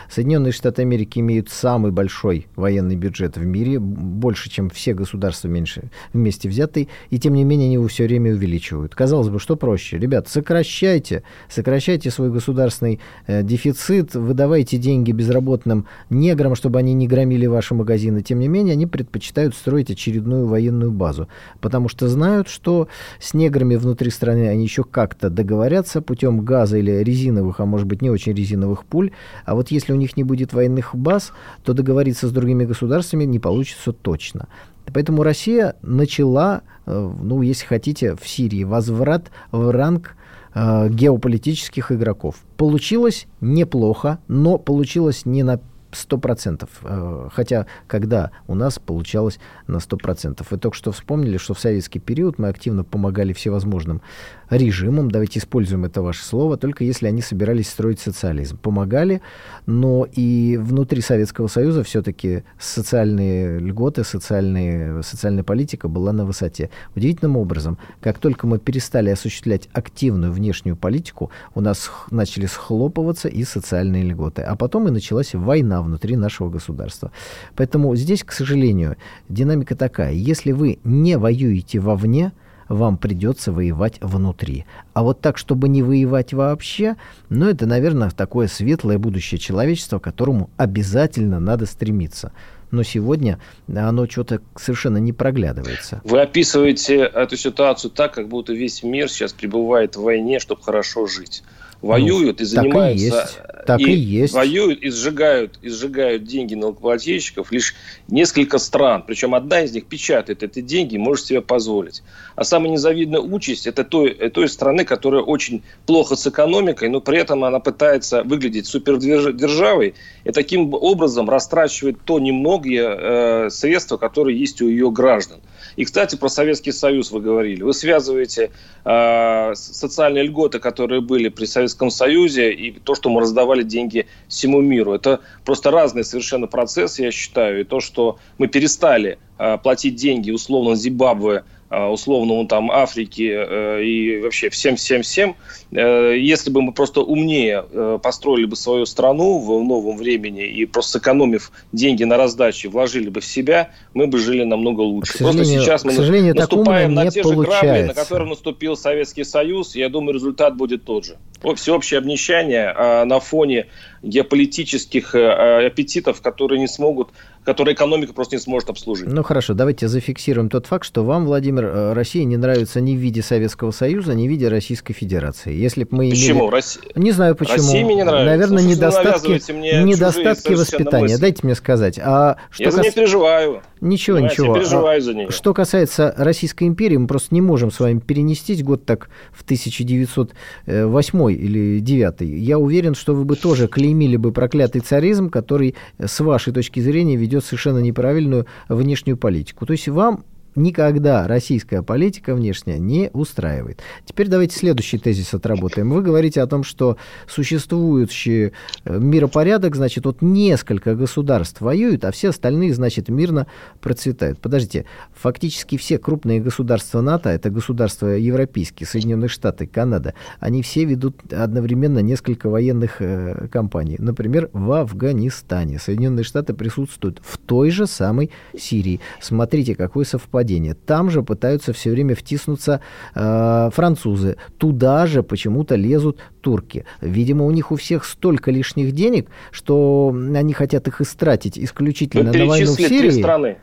Соединенные 0.09 0.51
Штаты 0.51 0.81
Америки 0.81 1.19
имеют 1.19 1.49
самый 1.49 1.91
большой 1.91 2.47
военный 2.55 2.95
бюджет 2.95 3.37
в 3.37 3.45
мире, 3.45 3.79
больше, 3.79 4.49
чем 4.49 4.69
все 4.69 4.93
государства 4.93 5.47
меньше 5.47 5.91
вместе 6.11 6.49
взятые, 6.49 6.87
и 7.11 7.19
тем 7.19 7.33
не 7.33 7.43
менее 7.43 7.65
они 7.65 7.75
его 7.75 7.87
все 7.87 8.05
время 8.05 8.33
увеличивают. 8.33 8.95
Казалось 8.95 9.29
бы, 9.29 9.39
что 9.39 9.55
проще? 9.55 9.99
Ребят, 9.99 10.27
сокращайте, 10.27 11.23
сокращайте 11.49 12.09
свой 12.09 12.31
государственный 12.31 12.99
э, 13.27 13.43
дефицит, 13.43 14.15
выдавайте 14.15 14.77
деньги 14.77 15.11
безработным 15.11 15.85
неграм, 16.09 16.55
чтобы 16.55 16.79
они 16.79 16.93
не 16.93 17.07
громили 17.07 17.45
ваши 17.45 17.75
магазины. 17.75 18.23
Тем 18.23 18.39
не 18.39 18.47
менее, 18.47 18.73
они 18.73 18.87
предпочитают 18.87 19.55
строить 19.55 19.91
очередные 19.91 20.14
очередную 20.15 20.47
военную 20.47 20.91
базу, 20.91 21.27
потому 21.61 21.89
что 21.89 22.07
знают, 22.07 22.47
что 22.47 22.87
с 23.19 23.33
неграми 23.33 23.75
внутри 23.75 24.09
страны 24.09 24.47
они 24.47 24.63
еще 24.63 24.83
как-то 24.83 25.29
договорятся 25.29 26.01
путем 26.01 26.41
газа 26.41 26.77
или 26.77 27.03
резиновых, 27.03 27.59
а 27.59 27.65
может 27.65 27.87
быть 27.87 28.01
не 28.01 28.09
очень 28.09 28.33
резиновых 28.33 28.85
пуль, 28.85 29.11
а 29.45 29.55
вот 29.55 29.71
если 29.71 29.93
у 29.93 29.95
них 29.95 30.17
не 30.17 30.23
будет 30.23 30.53
военных 30.53 30.95
баз, 30.95 31.31
то 31.63 31.73
договориться 31.73 32.27
с 32.27 32.31
другими 32.31 32.65
государствами 32.65 33.25
не 33.25 33.39
получится 33.39 33.91
точно. 33.91 34.47
Поэтому 34.93 35.23
Россия 35.23 35.75
начала, 35.81 36.61
э, 36.85 37.11
ну, 37.21 37.41
если 37.41 37.65
хотите, 37.65 38.15
в 38.15 38.27
Сирии 38.27 38.63
возврат 38.63 39.31
в 39.51 39.71
ранг 39.71 40.15
э, 40.53 40.89
геополитических 40.89 41.91
игроков. 41.91 42.35
Получилось 42.55 43.25
неплохо, 43.41 44.19
но 44.27 44.57
получилось 44.59 45.25
не 45.25 45.43
на 45.43 45.59
100%. 45.95 46.69
Э, 46.83 47.29
хотя, 47.31 47.65
когда 47.87 48.31
у 48.47 48.55
нас 48.55 48.79
получалось 48.79 49.39
на 49.67 49.77
100%. 49.77 50.45
Вы 50.49 50.57
только 50.57 50.75
что 50.75 50.91
вспомнили, 50.91 51.37
что 51.37 51.53
в 51.53 51.59
советский 51.59 51.99
период 51.99 52.37
мы 52.39 52.49
активно 52.49 52.83
помогали 52.83 53.33
всевозможным 53.33 54.01
режимам, 54.49 55.09
давайте 55.09 55.39
используем 55.39 55.85
это 55.85 56.01
ваше 56.01 56.23
слово, 56.23 56.57
только 56.57 56.83
если 56.83 57.07
они 57.07 57.21
собирались 57.21 57.69
строить 57.69 57.99
социализм. 57.99 58.57
Помогали, 58.57 59.21
но 59.65 60.07
и 60.11 60.57
внутри 60.61 61.01
Советского 61.01 61.47
Союза 61.47 61.83
все-таки 61.83 62.43
социальные 62.59 63.59
льготы, 63.59 64.03
социальные, 64.03 65.03
социальная 65.03 65.43
политика 65.43 65.87
была 65.87 66.11
на 66.11 66.25
высоте. 66.25 66.69
Удивительным 66.95 67.37
образом, 67.37 67.77
как 68.01 68.19
только 68.19 68.47
мы 68.47 68.59
перестали 68.59 69.09
осуществлять 69.09 69.69
активную 69.73 70.31
внешнюю 70.31 70.75
политику, 70.75 71.31
у 71.53 71.61
нас 71.61 71.89
начали 72.11 72.45
схлопываться 72.45 73.27
и 73.27 73.43
социальные 73.43 74.03
льготы. 74.03 74.41
А 74.41 74.55
потом 74.55 74.87
и 74.87 74.91
началась 74.91 75.33
война 75.33 75.81
внутри 75.85 76.15
нашего 76.15 76.49
государства. 76.49 77.11
Поэтому 77.55 77.95
здесь, 77.95 78.23
к 78.23 78.31
сожалению, 78.31 78.97
динамика 79.29 79.75
такая. 79.75 80.13
Если 80.13 80.51
вы 80.51 80.79
не 80.83 81.17
воюете 81.17 81.79
вовне, 81.79 82.33
вам 82.67 82.97
придется 82.97 83.51
воевать 83.51 83.97
внутри. 84.01 84.65
А 84.93 85.03
вот 85.03 85.21
так, 85.21 85.37
чтобы 85.37 85.69
не 85.69 85.83
воевать 85.83 86.33
вообще, 86.33 86.95
ну, 87.29 87.47
это, 87.47 87.65
наверное, 87.65 88.09
такое 88.09 88.47
светлое 88.47 88.97
будущее 88.97 89.39
человечества, 89.39 89.99
к 89.99 90.03
которому 90.03 90.49
обязательно 90.57 91.39
надо 91.39 91.65
стремиться. 91.65 92.31
Но 92.71 92.83
сегодня 92.83 93.39
оно 93.67 94.07
что-то 94.07 94.41
совершенно 94.55 94.97
не 94.97 95.13
проглядывается. 95.13 96.01
Вы 96.03 96.21
описываете 96.21 96.97
эту 96.97 97.37
ситуацию 97.37 97.91
так, 97.91 98.13
как 98.13 98.27
будто 98.27 98.53
весь 98.53 98.83
мир 98.83 99.09
сейчас 99.09 99.33
пребывает 99.33 99.95
в 99.95 100.01
войне, 100.01 100.39
чтобы 100.39 100.61
хорошо 100.63 101.05
жить 101.05 101.43
воюют 101.85 102.39
ну, 102.39 102.43
и 102.43 102.45
занимаются... 102.45 103.09
Так 103.09 103.19
и 103.19 103.23
есть. 103.23 103.39
Так 103.65 103.79
и, 103.79 103.91
и 103.91 103.95
есть. 103.95 104.33
Воюют 104.33 104.81
и 104.81 104.89
сжигают, 104.89 105.59
и 105.61 105.69
сжигают 105.69 106.23
деньги 106.23 106.55
налогоплательщиков 106.55 107.51
лишь 107.51 107.73
несколько 108.07 108.57
стран. 108.59 109.03
Причем 109.05 109.33
одна 109.33 109.61
из 109.61 109.71
них 109.73 109.85
печатает 109.85 110.43
эти 110.43 110.61
деньги 110.61 110.95
и 110.95 110.97
может 110.97 111.25
себе 111.25 111.41
позволить. 111.41 112.03
А 112.35 112.43
самая 112.43 112.71
незавидная 112.71 113.21
участь– 113.21 113.65
это 113.67 113.83
той, 113.83 114.13
той 114.29 114.49
страны, 114.49 114.85
которая 114.85 115.21
очень 115.21 115.63
плохо 115.85 116.15
с 116.15 116.27
экономикой, 116.27 116.89
но 116.89 117.01
при 117.01 117.17
этом 117.17 117.43
она 117.43 117.59
пытается 117.59 118.23
выглядеть 118.23 118.67
супердержавой 118.67 119.95
и 120.23 120.31
таким 120.31 120.73
образом 120.73 121.29
растрачивает 121.29 121.97
то 122.03 122.19
немногие 122.19 122.97
э, 122.97 123.49
средства, 123.49 123.97
которые 123.97 124.39
есть 124.39 124.61
у 124.61 124.67
ее 124.67 124.91
граждан. 124.91 125.39
И, 125.75 125.85
кстати, 125.85 126.15
про 126.15 126.29
Советский 126.29 126.71
Союз 126.71 127.11
вы 127.11 127.21
говорили. 127.21 127.63
Вы 127.63 127.73
связываете 127.73 128.51
э, 128.85 129.55
социальные 129.55 130.25
льготы, 130.25 130.59
которые 130.59 131.01
были 131.01 131.29
при 131.29 131.45
Советском 131.45 131.74
Союзе, 131.89 132.51
и 132.51 132.71
то, 132.71 132.95
что 132.95 133.09
мы 133.09 133.21
раздавали 133.21 133.63
деньги 133.63 134.07
всему 134.27 134.61
миру. 134.61 134.93
Это 134.93 135.21
просто 135.43 135.71
разные 135.71 136.03
совершенно 136.03 136.47
процессы, 136.47 137.03
я 137.03 137.11
считаю. 137.11 137.61
И 137.61 137.63
то, 137.63 137.79
что 137.79 138.17
мы 138.37 138.47
перестали 138.47 139.17
э, 139.37 139.57
платить 139.57 139.95
деньги 139.95 140.31
условно 140.31 140.75
Зимбабве 140.75 141.43
условному 141.69 142.47
там 142.47 142.71
Африке 142.71 143.33
э, 143.33 143.83
и 143.83 144.21
вообще 144.21 144.49
всем-всем-всем, 144.49 145.35
э, 145.71 146.15
если 146.17 146.49
бы 146.51 146.61
мы 146.61 146.73
просто 146.73 147.01
умнее 147.01 147.65
построили 148.01 148.45
бы 148.45 148.55
свою 148.55 148.85
страну 148.85 149.39
в 149.39 149.63
новом 149.63 149.97
времени 149.97 150.45
и 150.47 150.65
просто 150.65 150.93
сэкономив 150.93 151.51
деньги 151.71 152.03
на 152.03 152.17
раздаче, 152.17 152.69
вложили 152.69 153.09
бы 153.09 153.21
в 153.21 153.25
себя, 153.25 153.69
мы 153.93 154.07
бы 154.07 154.19
жили 154.19 154.43
намного 154.43 154.81
лучше. 154.81 155.17
Просто 155.17 155.45
сейчас 155.45 155.83
мы 155.83 155.93
наступаем 156.33 156.93
на 156.93 157.09
те 157.09 157.23
получается. 157.23 157.59
же 157.59 157.61
грабли, 157.61 157.87
на 157.87 157.93
которые 157.93 158.29
наступил 158.29 158.77
Советский 158.77 159.23
Союз, 159.23 159.75
я 159.75 159.89
думаю, 159.89 160.15
результат 160.15 160.55
будет 160.55 160.83
тот 160.83 161.05
же. 161.05 161.17
Всеобщее 161.55 161.99
обнищание 161.99 162.73
а 162.75 163.05
на 163.05 163.19
фоне 163.19 163.67
геополитических 164.05 165.15
аппетитов, 165.15 166.21
которые 166.21 166.59
не 166.59 166.67
смогут 166.67 167.09
которые 167.45 167.75
экономика 167.75 168.11
просто 168.13 168.35
не 168.35 168.41
сможет 168.41 168.69
обслужить. 168.69 169.07
Ну 169.07 169.23
хорошо, 169.23 169.53
давайте 169.53 169.87
зафиксируем 169.87 170.49
тот 170.49 170.65
факт, 170.65 170.85
что 170.85 171.03
вам, 171.03 171.25
Владимир, 171.25 171.65
э, 171.65 171.93
Россия 171.93 172.25
не 172.25 172.37
нравится 172.37 172.81
ни 172.81 172.95
в 172.95 172.99
виде 172.99 173.21
Советского 173.21 173.71
Союза, 173.71 174.15
ни 174.15 174.27
в 174.27 174.29
виде 174.29 174.47
Российской 174.47 174.93
Федерации. 174.93 175.53
Если 175.53 175.83
бы 175.83 175.89
мы 175.91 176.09
почему? 176.09 176.41
Имели... 176.41 176.51
Россия... 176.51 176.83
Не 176.95 177.11
знаю 177.11 177.35
почему. 177.35 177.57
Россия 177.57 177.85
мне 177.85 177.95
не 177.95 178.03
нравится. 178.03 178.25
Наверное, 178.25 178.63
Слушай, 178.63 178.75
недостатки, 178.75 179.51
недостатки 179.51 180.53
воспитания. 180.53 181.17
Дайте 181.19 181.41
мне 181.43 181.53
сказать. 181.55 181.99
А 181.99 182.37
что 182.49 182.63
Я 182.63 182.69
кас... 182.69 182.75
за 182.75 182.81
нее 182.81 182.91
переживаю. 182.91 183.61
Ничего, 183.79 184.17
Понимаете, 184.17 184.41
ничего. 184.41 184.55
Я 184.55 184.61
переживаю 184.61 184.97
а, 184.97 185.01
за 185.01 185.13
нее. 185.13 185.29
Что 185.29 185.53
касается 185.53 186.15
Российской 186.17 186.63
империи, 186.63 186.97
мы 186.97 187.05
просто 187.07 187.35
не 187.35 187.41
можем 187.41 187.69
с 187.69 187.79
вами 187.79 187.99
перенестись 187.99 188.63
год 188.63 188.85
так 188.85 189.09
в 189.31 189.43
1908 189.43 191.31
или 191.31 191.79
9. 191.79 192.21
Я 192.21 192.57
уверен, 192.57 192.95
что 192.95 193.13
вы 193.13 193.25
бы 193.25 193.35
тоже 193.35 193.67
клеймили 193.67 193.94
бы 194.17 194.31
проклятый 194.31 194.81
царизм, 194.81 195.29
который, 195.29 195.75
с 195.97 196.19
вашей 196.19 196.53
точки 196.53 196.79
зрения, 196.79 197.15
ведет 197.15 197.43
совершенно 197.43 197.79
неправильную 197.79 198.45
внешнюю 198.69 199.17
политику. 199.17 199.65
То 199.65 199.73
есть 199.73 199.87
вам 199.87 200.25
никогда 200.55 201.27
российская 201.27 201.81
политика 201.81 202.33
внешняя 202.35 202.79
не 202.79 203.09
устраивает. 203.13 203.81
Теперь 204.05 204.27
давайте 204.27 204.57
следующий 204.57 204.97
тезис 204.97 205.33
отработаем. 205.33 205.89
Вы 205.91 206.01
говорите 206.01 206.41
о 206.41 206.47
том, 206.47 206.63
что 206.63 206.97
существующий 207.27 208.53
э, 208.85 208.99
миропорядок, 208.99 209.75
значит, 209.75 210.05
вот 210.05 210.21
несколько 210.21 210.95
государств 210.95 211.61
воюют, 211.61 212.05
а 212.05 212.11
все 212.11 212.29
остальные, 212.29 212.73
значит, 212.73 213.09
мирно 213.09 213.47
процветают. 213.81 214.39
Подождите, 214.39 214.85
фактически 215.13 215.77
все 215.77 215.97
крупные 215.97 216.39
государства 216.39 217.01
НАТО, 217.01 217.29
это 217.29 217.49
государства 217.49 218.07
европейские, 218.07 218.87
Соединенные 218.87 219.29
Штаты, 219.29 219.67
Канада, 219.67 220.13
они 220.39 220.61
все 220.61 220.85
ведут 220.85 221.33
одновременно 221.33 221.99
несколько 221.99 222.49
военных 222.49 223.01
э, 223.01 223.47
кампаний. 223.51 223.97
Например, 223.99 224.49
в 224.53 224.71
Афганистане 224.71 225.79
Соединенные 225.79 226.23
Штаты 226.23 226.53
присутствуют 226.53 227.19
в 227.23 227.37
той 227.37 227.71
же 227.71 227.87
самой 227.87 228.31
Сирии. 228.57 229.01
Смотрите, 229.21 229.75
какое 229.75 230.05
совпадение 230.05 230.44
нападения. 230.45 230.75
Там 230.85 231.09
же 231.09 231.23
пытаются 231.23 231.73
все 231.73 231.89
время 231.89 232.15
втиснуться 232.15 232.81
э, 233.15 233.69
французы. 233.73 234.37
Туда 234.57 235.07
же 235.07 235.23
почему-то 235.23 235.75
лезут 235.75 236.19
турки. 236.41 236.85
Видимо, 237.01 237.45
у 237.45 237.51
них 237.51 237.71
у 237.71 237.75
всех 237.75 238.05
столько 238.05 238.51
лишних 238.51 238.91
денег, 238.91 239.29
что 239.51 240.13
они 240.13 240.53
хотят 240.53 240.87
их 240.87 241.01
истратить 241.01 241.57
исключительно 241.57 242.31
Вы 242.31 242.37
на 242.37 242.45
войну 242.45 242.71
в 242.71 242.75
Сирии. 242.75 242.99
Три 242.99 243.11
страны. 243.11 243.57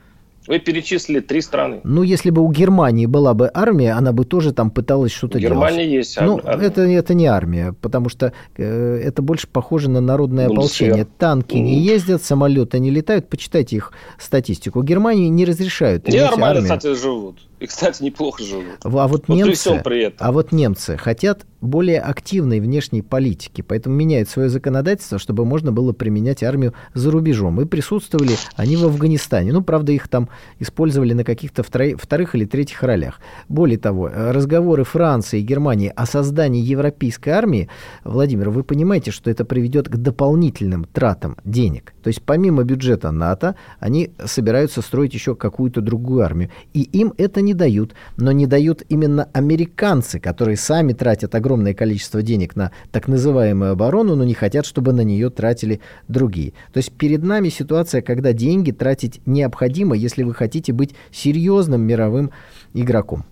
Вы 0.47 0.59
перечислили 0.59 1.21
три 1.21 1.41
страны. 1.41 1.81
Ну, 1.85 2.03
если 2.03 2.31
бы 2.31 2.43
у 2.43 2.51
Германии 2.51 3.07
была 3.07 3.35
бы 3.35 3.51
армия, 3.53 3.93
она 3.93 4.13
бы 4.13 4.25
тоже 4.25 4.53
там 4.53 4.71
пыталась 4.71 5.13
что-то 5.13 5.39
делать. 5.39 5.55
Германия 5.55 5.89
есть 5.89 6.19
армия. 6.19 6.31
Ну, 6.31 6.39
это, 6.39 6.83
это 6.83 7.15
не 7.15 7.27
армия, 7.27 7.75
потому 7.81 8.09
что 8.09 8.33
э, 8.57 9.01
это 9.05 9.23
больше 9.23 9.47
похоже 9.47 9.89
на 9.89 10.01
народное 10.01 10.49
ну, 10.49 10.55
ополчение. 10.55 11.07
Танки 11.19 11.57
не 11.57 11.79
ездят, 11.81 12.23
самолеты 12.23 12.79
не 12.81 12.91
летают. 12.91 13.29
Почитайте 13.29 13.77
их 13.77 13.93
статистику. 14.19 14.83
Германии 14.83 15.29
не 15.29 15.45
разрешают. 15.45 16.09
Армию. 16.09 16.63
кстати, 16.63 16.95
живут. 16.95 17.39
И, 17.63 17.67
кстати, 17.69 18.03
неплохо 18.03 18.43
живут. 18.43 18.81
А 18.83 18.89
вот, 18.89 19.29
вот 19.29 19.29
немцы, 19.29 19.81
при 19.85 20.07
этом. 20.07 20.19
а 20.19 20.33
вот 20.33 20.51
немцы 20.51 20.97
хотят 20.97 21.47
более 21.61 22.01
активной 22.01 22.59
внешней 22.59 23.03
политики, 23.03 23.63
поэтому 23.63 23.95
меняют 23.95 24.29
свое 24.29 24.49
законодательство, 24.49 25.21
чтобы 25.21 25.45
можно 25.45 25.71
было 25.71 25.93
применять 25.93 26.43
армию 26.43 26.75
за 26.93 27.13
рубежом. 27.13 27.61
И 27.61 27.65
присутствовали 27.65 28.33
они 28.57 28.77
в 28.77 28.85
Афганистане. 28.85 29.53
Ну, 29.53 29.63
правда, 29.63 29.93
их 29.93 30.09
там 30.09 30.29
использовали 30.59 31.13
на 31.13 31.23
каких-то 31.23 31.63
вторых 31.63 32.35
или 32.35 32.47
третьих 32.47 32.83
ролях. 32.83 33.21
Более 33.49 33.79
того, 33.79 34.11
разговоры 34.13 34.83
Франции 34.83 35.39
и 35.39 35.45
Германии 35.45 35.93
о 35.95 36.05
создании 36.05 36.61
европейской 36.61 37.31
армии, 37.31 37.69
Владимир, 38.03 38.51
вы 38.51 38.65
понимаете, 38.65 39.13
что 39.13 39.31
это 39.31 39.45
приведет 39.45 39.89
к 39.89 39.97
дополнительным 39.97 40.85
тратам 40.85 41.37
денег. 41.45 41.95
То 42.03 42.09
есть 42.09 42.23
помимо 42.23 42.65
бюджета 42.65 43.13
НАТО, 43.13 43.55
они 43.79 44.11
собираются 44.25 44.83
строить 44.83 45.15
еще 45.15 45.37
какую-то 45.37 45.81
другую 45.81 46.25
армию. 46.25 46.51
И 46.73 46.83
им 46.83 47.15
это 47.19 47.41
не 47.41 47.52
дают. 47.55 47.95
Но 48.17 48.33
не 48.33 48.47
дают 48.47 48.83
именно 48.89 49.29
американцы, 49.33 50.21
которые 50.21 50.57
сами 50.57 50.93
тратят 50.93 51.35
огромное 51.35 51.75
количество 51.75 52.23
денег 52.23 52.57
на 52.57 52.73
так 52.91 53.09
называемую 53.09 53.73
оборону, 53.73 54.17
но 54.17 54.25
не 54.25 54.35
хотят, 54.35 54.67
чтобы 54.67 54.93
на 54.93 55.03
нее 55.03 55.31
тратили 55.31 55.81
другие. 56.09 56.53
То 56.73 56.79
есть 56.79 56.93
перед 56.93 57.23
нами 57.23 57.49
ситуация, 57.49 58.03
когда 58.03 58.33
деньги 58.33 58.73
тратить 58.73 59.21
необходимо, 59.27 59.97
если 59.97 60.23
вы 60.23 60.35
хотите 60.35 60.73
быть 60.73 60.95
серьезным 61.11 61.83
мировым 61.83 62.31
игроком. 62.75 63.25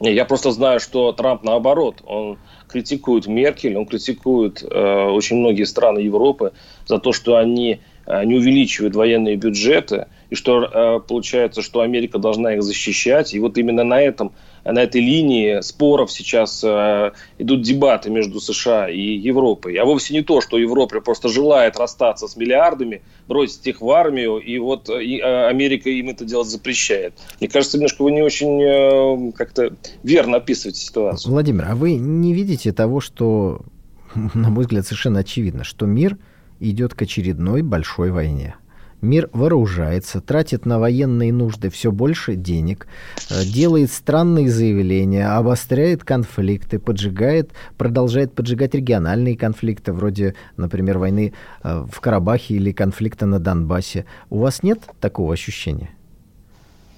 Я 0.00 0.24
просто 0.24 0.50
знаю, 0.50 0.80
что 0.80 1.12
Трамп 1.12 1.44
наоборот, 1.44 2.02
он 2.06 2.38
критикует 2.68 3.26
Меркель, 3.26 3.76
он 3.76 3.84
критикует 3.84 4.62
э, 4.62 5.04
очень 5.10 5.36
многие 5.36 5.64
страны 5.64 5.98
Европы 5.98 6.52
за 6.86 6.98
то, 6.98 7.12
что 7.12 7.36
они 7.36 7.80
э, 8.06 8.24
не 8.24 8.36
увеличивают 8.36 8.94
военные 8.94 9.36
бюджеты, 9.36 10.06
и 10.30 10.36
что 10.36 10.64
э, 10.64 11.00
получается, 11.06 11.60
что 11.60 11.80
Америка 11.80 12.18
должна 12.18 12.54
их 12.54 12.62
защищать. 12.62 13.34
И 13.34 13.38
вот 13.40 13.58
именно 13.58 13.84
на 13.84 14.00
этом 14.00 14.32
на 14.64 14.82
этой 14.82 15.00
линии 15.00 15.60
споров 15.62 16.12
сейчас 16.12 16.62
э, 16.62 17.12
идут 17.38 17.62
дебаты 17.62 18.10
между 18.10 18.40
США 18.40 18.88
и 18.88 19.00
Европой. 19.00 19.74
А 19.76 19.84
вовсе 19.84 20.14
не 20.14 20.22
то, 20.22 20.40
что 20.40 20.58
Европа 20.58 21.00
просто 21.00 21.28
желает 21.28 21.78
расстаться 21.78 22.28
с 22.28 22.36
миллиардами, 22.36 23.02
бросить 23.26 23.66
их 23.66 23.80
в 23.80 23.90
армию, 23.90 24.38
и 24.38 24.58
вот 24.58 24.88
э, 24.88 25.48
Америка 25.48 25.90
им 25.90 26.10
это 26.10 26.24
делать 26.24 26.48
запрещает. 26.48 27.14
Мне 27.40 27.48
кажется, 27.48 27.76
немножко 27.78 28.02
вы 28.02 28.12
не 28.12 28.22
очень 28.22 29.32
как-то 29.32 29.74
верно 30.02 30.36
описываете 30.36 30.80
ситуацию. 30.80 31.32
Владимир, 31.32 31.66
а 31.68 31.74
вы 31.74 31.94
не 31.94 32.34
видите 32.34 32.72
того, 32.72 33.00
что, 33.00 33.62
на 34.14 34.50
мой 34.50 34.64
взгляд, 34.64 34.86
совершенно 34.86 35.20
очевидно, 35.20 35.64
что 35.64 35.86
мир 35.86 36.18
идет 36.60 36.94
к 36.94 37.02
очередной 37.02 37.62
большой 37.62 38.10
войне. 38.10 38.54
Мир 39.02 39.30
вооружается, 39.32 40.20
тратит 40.20 40.66
на 40.66 40.78
военные 40.78 41.32
нужды 41.32 41.70
все 41.70 41.90
больше 41.90 42.34
денег, 42.34 42.86
э, 43.30 43.44
делает 43.44 43.90
странные 43.90 44.50
заявления, 44.50 45.28
обостряет 45.28 46.04
конфликты, 46.04 46.78
поджигает, 46.78 47.50
продолжает 47.78 48.34
поджигать 48.34 48.74
региональные 48.74 49.36
конфликты, 49.36 49.92
вроде, 49.92 50.34
например, 50.58 50.98
войны 50.98 51.32
э, 51.62 51.86
в 51.90 52.00
Карабахе 52.00 52.54
или 52.54 52.72
конфликта 52.72 53.24
на 53.24 53.38
Донбассе. 53.38 54.04
У 54.28 54.38
вас 54.38 54.62
нет 54.62 54.80
такого 55.00 55.32
ощущения? 55.32 55.90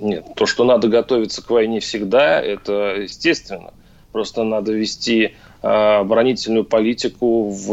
Нет, 0.01 0.27
то, 0.35 0.47
что 0.47 0.65
надо 0.65 0.89
готовиться 0.89 1.43
к 1.43 1.51
войне 1.51 1.79
всегда, 1.79 2.41
это 2.41 2.97
естественно. 3.03 3.73
Просто 4.13 4.45
надо 4.45 4.73
вести 4.73 5.33
Э, 5.65 6.01
оборонительную 6.01 6.65
политику 6.65 7.49
в, 7.49 7.69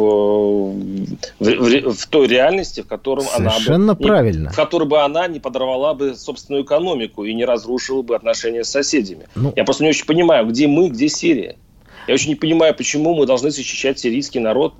в, 1.40 1.44
в, 1.44 1.94
в 1.96 2.08
той 2.08 2.28
реальности, 2.28 2.82
в 2.82 2.88
котором 2.88 3.24
Совершенно 3.24 3.76
она 3.76 3.96
бы, 3.96 4.04
правильно. 4.06 4.50
Не, 4.50 4.54
в 4.54 4.56
которой 4.56 4.88
бы 4.88 5.02
она 5.02 5.28
не 5.28 5.40
подорвала 5.40 5.96
бы 5.96 6.14
собственную 6.14 6.66
экономику 6.66 7.24
и 7.24 7.34
не 7.34 7.46
разрушила 7.46 8.04
бы 8.04 8.16
отношения 8.16 8.64
с 8.64 8.70
соседями. 8.70 9.26
Ну, 9.34 9.54
Я 9.56 9.64
просто 9.64 9.84
не 9.84 9.90
очень 9.90 10.06
понимаю, 10.06 10.46
где 10.46 10.68
мы, 10.68 10.90
где 10.90 11.10
Сирия. 11.10 11.56
Я 12.08 12.14
очень 12.14 12.30
не 12.30 12.36
понимаю, 12.36 12.76
почему 12.76 13.16
мы 13.16 13.26
должны 13.26 13.50
защищать 13.50 13.98
сирийский 13.98 14.40
народ 14.40 14.76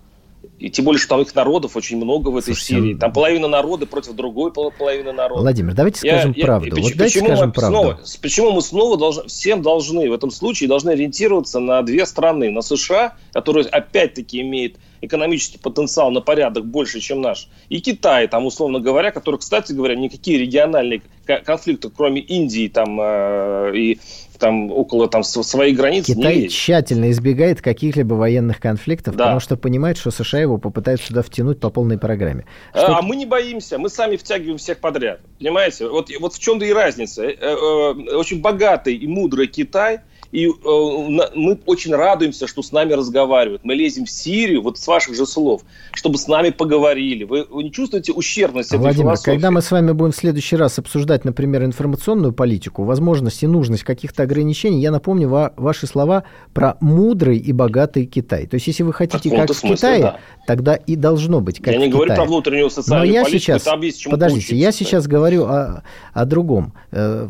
и 0.60 0.70
тем 0.70 0.86
более, 0.86 1.00
что 1.00 1.10
там 1.10 1.22
их 1.22 1.34
народов 1.34 1.76
очень 1.78 1.98
много 1.98 2.30
в 2.30 2.38
этой 2.38 2.54
Слушайте, 2.54 2.76
Сирии. 2.76 2.94
Там 2.94 3.14
половина 3.14 3.48
народа 3.48 3.86
против 3.86 4.14
другой 4.14 4.52
половины 4.52 5.14
народа. 5.14 5.42
Владимир, 5.42 5.74
давайте 5.74 6.00
скажем 6.00 6.34
я, 6.36 6.46
правду. 6.46 6.76
Я, 6.76 6.84
вот 6.84 6.98
почему, 6.98 7.28
скажем 7.28 7.48
мы 7.48 7.54
правду. 7.54 7.78
Снова, 7.78 8.00
почему 8.22 8.52
мы 8.52 8.62
снова 8.62 8.98
должны, 8.98 9.28
всем 9.28 9.62
должны 9.62 10.10
в 10.10 10.14
этом 10.14 10.32
случае 10.32 10.68
должны 10.68 10.92
ориентироваться 10.92 11.60
на 11.60 11.82
две 11.82 12.06
страны. 12.06 12.52
На 12.52 12.62
США, 12.62 13.16
которые 13.32 13.68
опять-таки 13.68 14.42
имеет 14.42 14.76
экономический 15.02 15.58
потенциал 15.58 16.12
на 16.12 16.20
порядок 16.20 16.66
больше, 16.66 17.00
чем 17.00 17.22
наш, 17.22 17.48
и 17.70 17.80
Китай, 17.80 18.28
там, 18.28 18.46
условно 18.46 18.82
говоря, 18.82 19.12
который, 19.12 19.40
кстати 19.40 19.72
говоря, 19.72 19.96
никакие 19.96 20.38
региональные 20.38 21.02
конфликты, 21.46 21.90
кроме 21.90 22.20
Индии 22.20 22.68
там, 22.68 23.00
э, 23.00 23.72
и 23.76 24.00
там 24.40 24.72
около 24.72 25.08
там 25.08 25.24
своих 25.24 25.78
границ. 25.78 26.06
Китай 26.06 26.38
не 26.38 26.50
тщательно 26.50 27.12
избегает 27.12 27.62
каких-либо 27.62 28.14
военных 28.16 28.60
конфликтов, 28.60 29.16
да. 29.16 29.26
потому 29.26 29.40
что 29.40 29.58
понимает, 29.58 29.98
что 29.98 30.12
США 30.12 30.40
его 30.40 30.58
попытаются 30.58 31.08
сюда 31.08 31.22
втянуть 31.22 31.60
по 31.60 31.70
полной 31.70 31.98
программе. 31.98 32.46
А, 32.74 32.80
что... 32.80 32.98
А 32.98 33.02
мы 33.02 33.16
не 33.16 33.26
боимся, 33.26 33.78
мы 33.78 33.90
сами 33.90 34.16
втягиваем 34.16 34.58
всех 34.58 34.80
подряд. 34.80 35.20
Понимаете? 35.38 35.88
Вот, 35.88 36.10
вот 36.20 36.34
в 36.34 36.40
чем-то 36.40 36.66
и 36.66 36.74
разница. 36.74 37.24
Э, 37.24 37.36
э, 37.40 38.16
очень 38.16 38.42
богатый 38.42 38.96
и 38.96 39.08
мудрый 39.08 39.48
Китай– 39.48 40.00
и 40.32 40.46
э, 40.46 40.52
мы 41.36 41.60
очень 41.66 41.94
радуемся, 41.94 42.46
что 42.48 42.62
с 42.62 42.72
нами 42.72 42.94
разговаривают. 42.94 43.64
Мы 43.64 43.74
лезем 43.74 44.06
в 44.06 44.12
Сирию, 44.12 44.62
вот 44.62 44.78
с 44.78 44.86
ваших 44.86 45.16
же 45.16 45.26
слов, 45.26 45.64
чтобы 45.94 46.18
с 46.18 46.28
нами 46.28 46.52
поговорили. 46.52 47.24
Вы, 47.24 47.46
вы 47.50 47.64
не 47.64 47.72
чувствуете 47.72 48.14
ущербность 48.14 48.70
этой 48.70 48.80
Владимир, 48.80 49.06
философии? 49.08 49.32
когда 49.32 49.50
мы 49.52 49.62
с 49.62 49.72
вами 49.72 49.92
будем 49.92 50.12
в 50.12 50.16
следующий 50.16 50.56
раз 50.56 50.78
обсуждать, 50.78 51.26
например, 51.26 51.64
информационную 51.64 52.34
политику, 52.34 52.84
возможность 52.84 53.42
и 53.42 53.48
нужность 53.48 53.84
каких-то 53.84 54.24
ограничений, 54.24 54.82
я 54.82 54.92
напомню 54.92 55.30
ва- 55.30 55.54
ваши 55.58 55.88
слова 55.88 56.24
про 56.54 56.78
мудрый 56.80 57.38
и 57.38 57.52
богатый 57.52 58.06
Китай. 58.06 58.46
То 58.46 58.56
есть, 58.56 58.68
если 58.68 58.84
вы 58.84 58.94
хотите 58.94 59.30
как 59.32 59.50
в 59.50 59.62
Китае, 59.62 60.02
да. 60.02 60.20
тогда 60.46 60.76
и 60.76 60.96
должно 60.96 61.42
быть 61.42 61.60
как 61.60 61.74
Я 61.74 61.80
в 61.80 61.84
не 61.84 61.90
говорю 61.90 62.14
про 62.14 62.26
внутреннюю 62.26 62.70
социальную 62.70 63.08
Но 63.08 63.14
я 63.14 63.24
политику, 63.24 63.42
сейчас, 63.42 63.64
там 63.64 63.82
есть 63.82 64.00
чему 64.00 64.12
Подождите, 64.12 64.56
я 64.56 64.72
сейчас 64.72 65.08
говорю 65.08 65.46
о, 65.46 65.84
о 66.14 66.26
другом. 66.26 66.74
Э, 66.92 67.30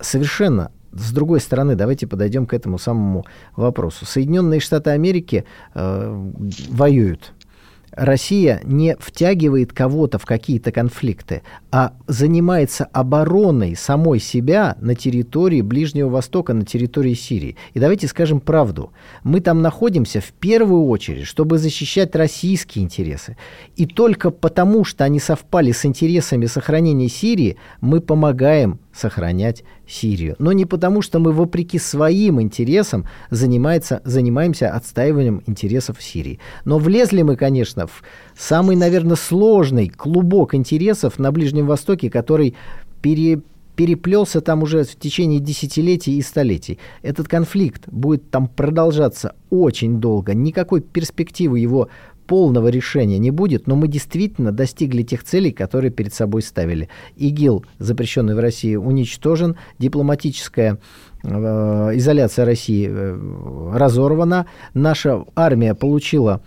совершенно 0.00 0.70
с 0.98 1.12
другой 1.12 1.40
стороны, 1.40 1.74
давайте 1.74 2.06
подойдем 2.06 2.46
к 2.46 2.54
этому 2.54 2.78
самому 2.78 3.24
вопросу. 3.56 4.06
Соединенные 4.06 4.60
Штаты 4.60 4.90
Америки 4.90 5.44
э, 5.74 6.30
воюют 6.68 7.32
Россия 7.96 8.60
не 8.64 8.94
втягивает 9.00 9.72
кого-то 9.72 10.18
в 10.18 10.26
какие-то 10.26 10.70
конфликты, 10.70 11.42
а 11.72 11.94
занимается 12.06 12.84
обороной 12.84 13.74
самой 13.74 14.20
себя 14.20 14.76
на 14.80 14.94
территории 14.94 15.62
Ближнего 15.62 16.10
Востока, 16.10 16.52
на 16.52 16.66
территории 16.66 17.14
Сирии. 17.14 17.56
И 17.72 17.80
давайте 17.80 18.06
скажем 18.06 18.40
правду. 18.40 18.92
Мы 19.24 19.40
там 19.40 19.62
находимся 19.62 20.20
в 20.20 20.32
первую 20.32 20.84
очередь, 20.84 21.26
чтобы 21.26 21.56
защищать 21.56 22.14
российские 22.14 22.84
интересы. 22.84 23.38
И 23.76 23.86
только 23.86 24.30
потому, 24.30 24.84
что 24.84 25.04
они 25.04 25.18
совпали 25.18 25.72
с 25.72 25.86
интересами 25.86 26.44
сохранения 26.44 27.08
Сирии, 27.08 27.56
мы 27.80 28.02
помогаем 28.02 28.78
сохранять 28.96 29.62
Сирию. 29.86 30.36
Но 30.38 30.52
не 30.52 30.64
потому, 30.64 31.02
что 31.02 31.18
мы 31.18 31.32
вопреки 31.32 31.78
своим 31.78 32.40
интересам 32.40 33.06
занимается, 33.30 34.00
занимаемся 34.04 34.70
отстаиванием 34.70 35.42
интересов 35.46 36.02
Сирии. 36.02 36.40
Но 36.64 36.78
влезли 36.78 37.22
мы, 37.22 37.36
конечно, 37.36 37.86
в 37.86 38.02
самый, 38.36 38.76
наверное, 38.76 39.16
сложный 39.16 39.88
клубок 39.88 40.54
интересов 40.54 41.18
на 41.18 41.30
Ближнем 41.30 41.66
Востоке, 41.66 42.10
который 42.10 42.56
пере, 43.02 43.42
переплелся 43.76 44.40
там 44.40 44.62
уже 44.62 44.84
в 44.84 44.96
течение 44.96 45.38
десятилетий 45.38 46.16
и 46.16 46.22
столетий. 46.22 46.78
Этот 47.02 47.28
конфликт 47.28 47.82
будет 47.88 48.30
там 48.30 48.48
продолжаться 48.48 49.34
очень 49.50 50.00
долго. 50.00 50.34
Никакой 50.34 50.80
перспективы 50.80 51.60
его 51.60 51.88
полного 52.26 52.68
решения 52.68 53.18
не 53.18 53.30
будет, 53.30 53.66
но 53.66 53.76
мы 53.76 53.88
действительно 53.88 54.52
достигли 54.52 55.02
тех 55.02 55.24
целей, 55.24 55.52
которые 55.52 55.90
перед 55.90 56.12
собой 56.12 56.42
ставили. 56.42 56.88
ИГИЛ, 57.16 57.64
запрещенный 57.78 58.34
в 58.34 58.38
России, 58.38 58.76
уничтожен, 58.76 59.56
дипломатическая 59.78 60.78
э, 61.22 61.28
изоляция 61.28 62.44
России 62.44 62.88
э, 62.90 63.72
разорвана, 63.74 64.46
наша 64.74 65.24
армия 65.34 65.74
получила 65.74 66.42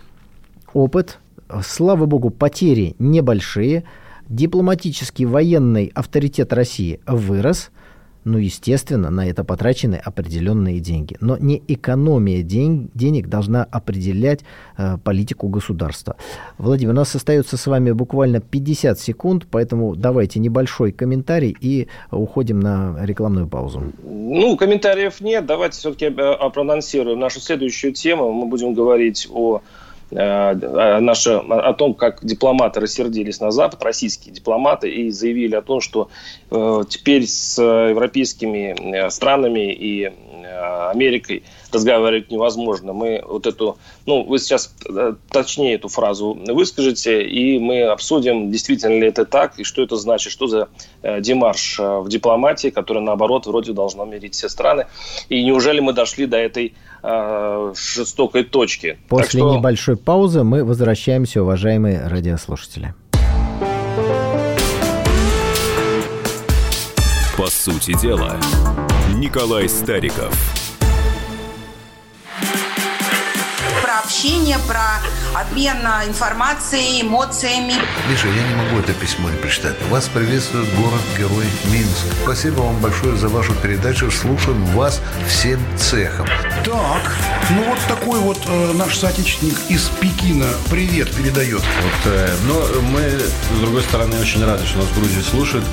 опыт, 0.72 1.18
слава 1.62 2.06
богу, 2.06 2.30
потери 2.30 2.94
небольшие, 2.98 3.84
дипломатический 4.28 5.26
военный 5.26 5.90
авторитет 5.94 6.52
России 6.52 7.00
вырос– 7.06 7.70
ну, 8.24 8.38
естественно, 8.38 9.10
на 9.10 9.26
это 9.28 9.44
потрачены 9.44 9.96
определенные 9.96 10.80
деньги. 10.80 11.16
Но 11.20 11.36
не 11.36 11.62
экономия 11.68 12.42
день, 12.42 12.90
денег 12.94 13.28
должна 13.28 13.64
определять 13.64 14.40
э, 14.76 14.98
политику 15.02 15.48
государства. 15.48 16.16
Владимир, 16.58 16.92
у 16.92 16.96
нас 16.96 17.14
остается 17.14 17.56
с 17.56 17.66
вами 17.66 17.92
буквально 17.92 18.40
50 18.40 18.98
секунд, 18.98 19.46
поэтому 19.50 19.96
давайте 19.96 20.38
небольшой 20.40 20.92
комментарий 20.92 21.56
и 21.60 21.88
уходим 22.10 22.60
на 22.60 22.96
рекламную 23.04 23.46
паузу. 23.46 23.92
Ну, 24.02 24.56
комментариев 24.56 25.20
нет. 25.20 25.46
Давайте 25.46 25.78
все-таки 25.78 26.06
э, 26.06 26.50
проанонсируем 26.50 27.18
нашу 27.18 27.40
следующую 27.40 27.92
тему. 27.92 28.32
Мы 28.32 28.46
будем 28.46 28.74
говорить 28.74 29.28
о 29.30 29.60
Э, 29.60 29.62
наше, 30.10 31.30
о 31.30 31.72
том, 31.74 31.94
как 31.94 32.24
дипломаты 32.24 32.80
рассердились 32.80 33.40
на 33.40 33.50
Запад, 33.50 33.82
российские 33.82 34.34
дипломаты, 34.34 34.90
и 34.90 35.10
заявили 35.10 35.54
о 35.54 35.62
том, 35.62 35.80
что 35.80 36.08
э, 36.50 36.82
теперь 36.88 37.26
с 37.26 37.60
европейскими 37.62 38.74
э, 38.96 39.10
странами 39.10 39.72
и 39.72 40.12
Америкой 40.90 41.44
разговаривать 41.72 42.30
невозможно. 42.30 42.92
Мы 42.92 43.22
вот 43.26 43.46
эту, 43.46 43.78
ну, 44.06 44.22
вы 44.22 44.38
сейчас 44.38 44.74
точнее 45.30 45.74
эту 45.74 45.88
фразу 45.88 46.38
выскажете, 46.48 47.22
и 47.22 47.58
мы 47.58 47.82
обсудим, 47.82 48.50
действительно 48.50 49.00
ли 49.00 49.08
это 49.08 49.24
так, 49.24 49.58
и 49.58 49.64
что 49.64 49.82
это 49.82 49.96
значит, 49.96 50.32
что 50.32 50.46
за 50.46 50.68
демарш 51.02 51.78
в 51.78 52.08
дипломатии, 52.08 52.68
который, 52.68 53.02
наоборот, 53.02 53.46
вроде 53.46 53.72
должно 53.72 54.04
мирить 54.04 54.34
все 54.34 54.48
страны. 54.48 54.86
И 55.28 55.44
неужели 55.44 55.80
мы 55.80 55.92
дошли 55.92 56.26
до 56.26 56.36
этой 56.36 56.74
э, 57.02 57.72
жестокой 57.76 58.44
точки. 58.44 58.98
После 59.08 59.40
что... 59.40 59.56
небольшой 59.56 59.96
паузы 59.96 60.42
мы 60.42 60.64
возвращаемся, 60.64 61.42
уважаемые 61.42 62.06
радиослушатели. 62.06 62.94
По 67.36 67.46
сути 67.46 67.98
дела, 68.00 68.36
Николай 69.16 69.68
Стариков– 69.68 70.34
общение, 74.20 74.58
про 74.68 75.00
обмен 75.34 75.78
информацией, 76.06 77.02
эмоциями. 77.02 77.74
Миша, 78.08 78.28
я 78.28 78.48
не 78.48 78.54
могу 78.54 78.78
это 78.78 78.92
письмо 78.94 79.30
не 79.30 79.36
прочитать. 79.36 79.76
Вас 79.88 80.08
приветствует 80.08 80.68
город-герой 80.74 81.46
Минск. 81.66 82.04
Спасибо 82.22 82.60
вам 82.60 82.78
большое 82.78 83.16
за 83.16 83.28
вашу 83.28 83.54
передачу. 83.54 84.10
Слушаем 84.10 84.64
вас 84.66 85.00
всем 85.28 85.60
цехом. 85.76 86.26
Так, 86.64 87.16
ну 87.50 87.64
вот 87.64 87.78
такой 87.88 88.18
вот 88.20 88.38
э, 88.46 88.72
наш 88.74 88.96
соотечественник 88.98 89.56
из 89.68 89.88
Пекина 90.00 90.48
привет 90.70 91.14
передает. 91.14 91.62
Вот, 91.62 92.12
э, 92.12 92.36
но 92.46 92.80
мы, 92.90 93.02
с 93.02 93.60
другой 93.60 93.82
стороны, 93.82 94.18
очень 94.20 94.44
рады, 94.44 94.66
что 94.66 94.78
нас 94.78 94.88
Грузия 94.94 95.22
слушает. 95.22 95.64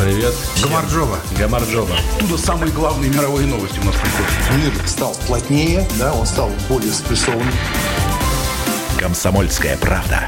Привет. 0.00 0.34
Гамарджоба. 0.62 1.18
Гамарджоба. 1.38 1.96
Оттуда 2.16 2.38
самые 2.38 2.72
главные 2.72 3.10
мировые 3.10 3.46
новости 3.46 3.78
у 3.80 3.84
нас 3.84 3.96
приходят. 3.96 4.74
Мир 4.76 4.88
стал 4.88 5.14
плотнее, 5.26 5.88
да, 5.98 6.12
он 6.12 6.26
стал 6.26 6.50
более 6.68 6.92
спрессованным. 6.92 7.54
Комсомольская 8.98 9.76
правда. 9.76 10.26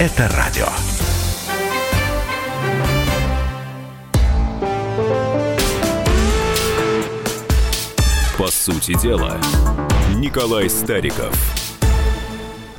Это 0.00 0.28
радио. 0.28 0.66
По 8.38 8.46
сути 8.50 8.98
дела, 8.98 9.38
Николай 10.16 10.70
Стариков. 10.70 11.34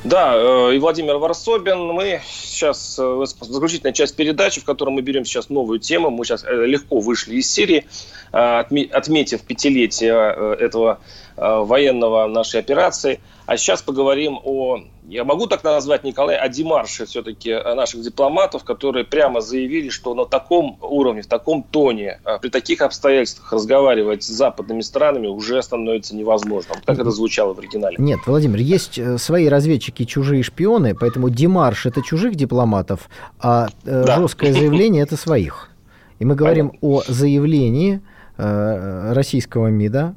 Да, 0.02 0.34
э, 0.34 0.74
и 0.74 0.78
Владимир 0.78 1.18
Варсобин. 1.18 1.78
Мы 1.78 2.20
сейчас 2.32 2.98
э, 2.98 3.24
заключительная 3.40 3.92
часть 3.92 4.16
передачи, 4.16 4.60
в 4.60 4.64
которой 4.64 4.90
мы 4.90 5.02
берем 5.02 5.24
сейчас 5.24 5.48
новую 5.50 5.78
тему. 5.78 6.10
Мы 6.10 6.24
сейчас 6.24 6.42
э, 6.42 6.66
легко 6.66 6.98
вышли 6.98 7.36
из 7.36 7.48
Сирии, 7.50 7.86
отметив 8.32 9.42
пятилетие 9.42 10.56
этого 10.58 11.00
военного 11.40 12.26
нашей 12.26 12.60
операции. 12.60 13.20
А 13.46 13.56
сейчас 13.56 13.82
поговорим 13.82 14.38
о, 14.44 14.78
я 15.08 15.24
могу 15.24 15.46
так 15.46 15.64
назвать, 15.64 16.04
Николай, 16.04 16.36
о 16.36 16.48
демарше 16.48 17.06
все-таки 17.06 17.52
наших 17.52 18.02
дипломатов, 18.02 18.62
которые 18.62 19.04
прямо 19.04 19.40
заявили, 19.40 19.88
что 19.88 20.14
на 20.14 20.26
таком 20.26 20.78
уровне, 20.80 21.22
в 21.22 21.26
таком 21.26 21.64
тоне, 21.64 22.20
при 22.42 22.48
таких 22.48 22.82
обстоятельствах 22.82 23.52
разговаривать 23.52 24.22
с 24.22 24.28
западными 24.28 24.82
странами 24.82 25.26
уже 25.26 25.60
становится 25.62 26.14
невозможным. 26.14 26.78
Как 26.84 26.98
это 26.98 27.10
звучало 27.10 27.54
в 27.54 27.58
оригинале? 27.58 27.96
Нет, 27.98 28.20
Владимир, 28.26 28.60
есть 28.60 29.00
свои 29.18 29.48
разведчики, 29.48 30.04
чужие 30.04 30.42
шпионы, 30.42 30.94
поэтому 30.94 31.30
демарш 31.30 31.86
это 31.86 32.02
чужих 32.02 32.36
дипломатов, 32.36 33.08
а 33.40 33.68
да. 33.82 34.16
жесткое 34.16 34.52
заявление 34.52 35.02
это 35.02 35.16
своих. 35.16 35.70
И 36.20 36.24
мы 36.24 36.34
говорим 36.34 36.68
Понятно. 36.68 36.88
о 36.88 37.02
заявлении 37.08 37.96
Э, 37.96 38.09
российского 38.40 39.68
МИДа. 39.68 40.14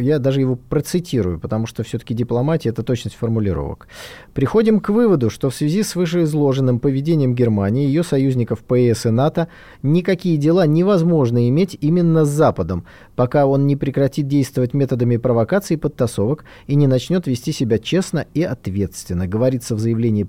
Я 0.00 0.18
даже 0.18 0.40
его 0.40 0.56
процитирую, 0.56 1.38
потому 1.38 1.66
что 1.66 1.82
все-таки 1.82 2.14
дипломатия– 2.14 2.68
это 2.70 2.82
точность 2.82 3.16
формулировок. 3.16 3.88
Приходим 4.32 4.80
к 4.80 4.88
выводу, 4.88 5.28
что 5.28 5.50
в 5.50 5.54
связи 5.54 5.82
с 5.82 5.96
вышеизложенным 5.96 6.78
поведением 6.78 7.34
Германии, 7.34 7.86
ее 7.86 8.02
союзников 8.02 8.60
ПС 8.60 9.06
и 9.06 9.10
НАТО, 9.10 9.48
никакие 9.82 10.36
дела 10.36 10.66
невозможно 10.66 11.48
иметь 11.48 11.76
именно 11.80 12.24
с 12.24 12.28
Западом, 12.28 12.84
пока 13.16 13.46
он 13.46 13.66
не 13.66 13.76
прекратит 13.76 14.28
действовать 14.28 14.72
методами 14.74 15.16
провокаций 15.16 15.76
и 15.76 15.78
подтасовок 15.78 16.44
и 16.66 16.74
не 16.74 16.86
начнет 16.86 17.26
вести 17.26 17.52
себя 17.52 17.78
честно 17.78 18.26
и 18.34 18.42
ответственно, 18.42 19.26
говорится 19.26 19.74
в 19.74 19.80
заявлении 19.80 20.28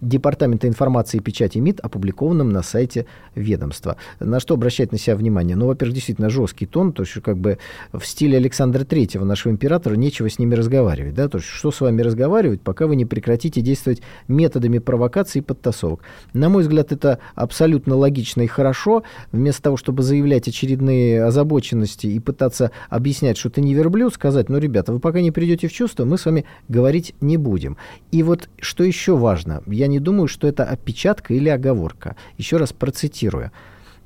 Департамента 0.00 0.66
информации 0.66 1.18
и 1.18 1.20
печати 1.20 1.58
МИД, 1.58 1.80
опубликованном 1.80 2.48
на 2.50 2.62
сайте 2.62 3.06
ведомства. 3.34 3.96
На 4.18 4.40
что 4.40 4.54
обращать 4.54 4.92
на 4.92 4.98
себя 4.98 5.16
внимание? 5.16 5.56
Ну, 5.56 5.66
во-первых, 5.66 5.94
действительно 5.94 6.30
жесткий 6.30 6.66
тон, 6.66 6.92
то 6.92 7.02
есть 7.02 7.12
как 7.22 7.38
бы 7.38 7.58
в 7.92 8.04
стиле 8.04 8.36
Александра 8.36 8.84
Третьего, 8.84 9.24
нашего 9.24 9.52
императора, 9.52 9.94
нечего 9.94 10.30
с 10.30 10.38
ними 10.38 10.54
разговаривать. 10.54 11.14
Да? 11.14 11.28
То 11.28 11.38
есть 11.38 11.48
что 11.48 11.70
с 11.70 11.80
вами 11.80 12.02
разговаривать, 12.02 12.60
пока 12.62 12.86
вы 12.86 12.96
не 12.96 13.04
прекратите 13.04 13.60
действовать 13.60 14.02
методами 14.28 14.78
провокации 14.78 15.40
и 15.40 15.42
подтасовок. 15.42 16.02
На 16.32 16.48
мой 16.48 16.62
взгляд, 16.62 16.92
это 16.92 17.18
абсолютно 17.34 17.96
логично 17.96 18.42
и 18.42 18.46
хорошо. 18.46 19.02
Вместо 19.32 19.62
того, 19.62 19.76
чтобы 19.76 20.02
заявлять 20.02 20.48
очередные 20.48 21.24
озабоченности 21.24 22.06
и 22.06 22.18
пытаться 22.20 22.70
объяснять, 22.88 23.36
что 23.36 23.50
ты 23.50 23.60
не 23.60 23.74
верблюд, 23.74 24.14
сказать, 24.14 24.48
ну, 24.48 24.58
ребята, 24.58 24.92
вы 24.92 25.00
пока 25.00 25.20
не 25.20 25.30
придете 25.30 25.68
в 25.68 25.72
чувство, 25.72 26.04
мы 26.04 26.18
с 26.18 26.24
вами 26.24 26.44
говорить 26.68 27.14
не 27.20 27.36
будем. 27.36 27.76
И 28.10 28.22
вот 28.22 28.48
что 28.60 28.84
еще 28.84 29.16
важно, 29.16 29.62
я 29.66 29.86
не 29.90 30.00
думаю, 30.00 30.28
что 30.28 30.46
это 30.46 30.64
опечатка 30.64 31.34
или 31.34 31.48
оговорка. 31.48 32.16
Еще 32.38 32.56
раз 32.56 32.72
процитирую. 32.72 33.50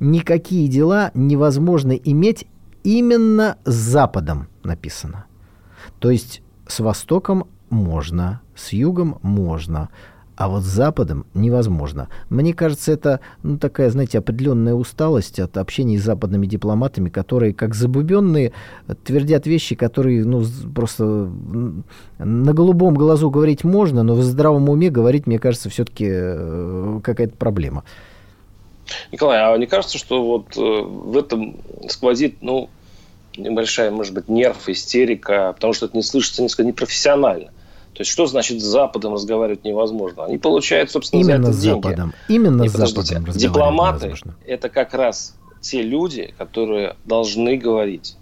Никакие 0.01 0.69
дела 0.69 1.11
невозможно 1.15 1.93
иметь 1.93 2.47
именно 2.83 3.57
с 3.65 3.75
Западом, 3.75 4.49
написано. 4.63 5.27
То 5.99 6.11
есть 6.11 6.43
с 6.67 6.81
Востоком 6.81 7.47
можно, 7.71 8.41
с 8.57 8.73
Югом 8.73 9.19
можно, 9.23 9.91
а 10.37 10.49
вот 10.49 10.63
с 10.63 10.67
Западом 10.67 11.27
невозможно. 11.35 12.09
Мне 12.29 12.55
кажется, 12.55 12.93
это 12.93 13.21
ну, 13.43 13.59
такая, 13.59 13.91
знаете, 13.91 14.19
определенная 14.19 14.75
усталость 14.75 15.39
от 15.39 15.57
общения 15.57 15.99
с 15.99 16.03
западными 16.03 16.47
дипломатами, 16.47 17.09
которые, 17.09 17.55
как 17.55 17.75
забубенные, 17.75 18.53
твердят 19.05 19.47
вещи, 19.47 19.75
которые 19.77 20.25
ну, 20.25 20.45
просто 20.75 21.05
на 22.19 22.53
голубом 22.53 22.95
глазу 22.95 23.31
говорить 23.31 23.65
можно, 23.65 24.03
но 24.03 24.15
в 24.15 24.23
здравом 24.23 24.69
уме 24.69 24.91
говорить, 24.91 25.27
мне 25.27 25.39
кажется, 25.39 25.71
все-таки 25.71 26.07
э, 26.09 27.01
какая-то 27.03 27.37
проблема. 27.37 27.85
Николай, 29.13 29.39
а 29.41 29.57
не 29.57 29.67
кажется, 29.67 29.99
что 29.99 30.25
вот 30.25 30.57
э, 30.57 30.61
в 30.61 31.17
этом 31.17 31.57
сквозит, 31.89 32.39
ну, 32.41 32.69
небольшая, 33.37 33.91
может 33.91 34.15
быть, 34.15 34.29
нерв, 34.29 34.69
истерика, 34.69 35.53
потому 35.55 35.73
что 35.73 35.87
это 35.87 35.97
не 35.97 36.03
слышится 36.03 36.43
несколько 36.43 36.65
непрофессионально. 36.65 37.51
То 37.95 38.01
есть 38.01 38.11
что 38.11 38.27
значит 38.27 38.61
с 38.61 38.65
Западом 38.65 39.15
разговаривать 39.15 39.65
невозможно? 39.65 40.25
Они 40.25 40.37
получают, 40.37 40.91
собственно, 40.91 41.21
Именно 41.21 41.45
за 41.45 41.49
это 41.51 41.53
с 41.53 41.63
деньги. 41.63 41.83
Западом. 41.83 42.15
Именно 42.29 42.63
Не, 42.63 42.69
с 42.69 42.73
Западом 42.73 43.25
Дипломаты 43.33 44.07
невозможно.– 44.07 44.37
это 44.47 44.69
как 44.69 44.95
раз 44.95 45.37
те 45.61 45.81
люди, 45.81 46.35
которые 46.37 46.97
должны 47.05 47.57
говорить 47.57 48.17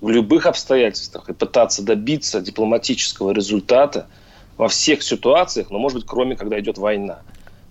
в 0.00 0.08
любых 0.08 0.46
обстоятельствах 0.46 1.28
и 1.28 1.32
пытаться 1.32 1.82
добиться 1.82 2.40
дипломатического 2.40 3.32
результата 3.32 4.06
во 4.56 4.68
всех 4.68 5.02
ситуациях, 5.02 5.70
но, 5.70 5.80
может 5.80 5.98
быть, 5.98 6.06
кроме 6.06 6.36
когда 6.36 6.60
идет 6.60 6.78
война. 6.78 7.20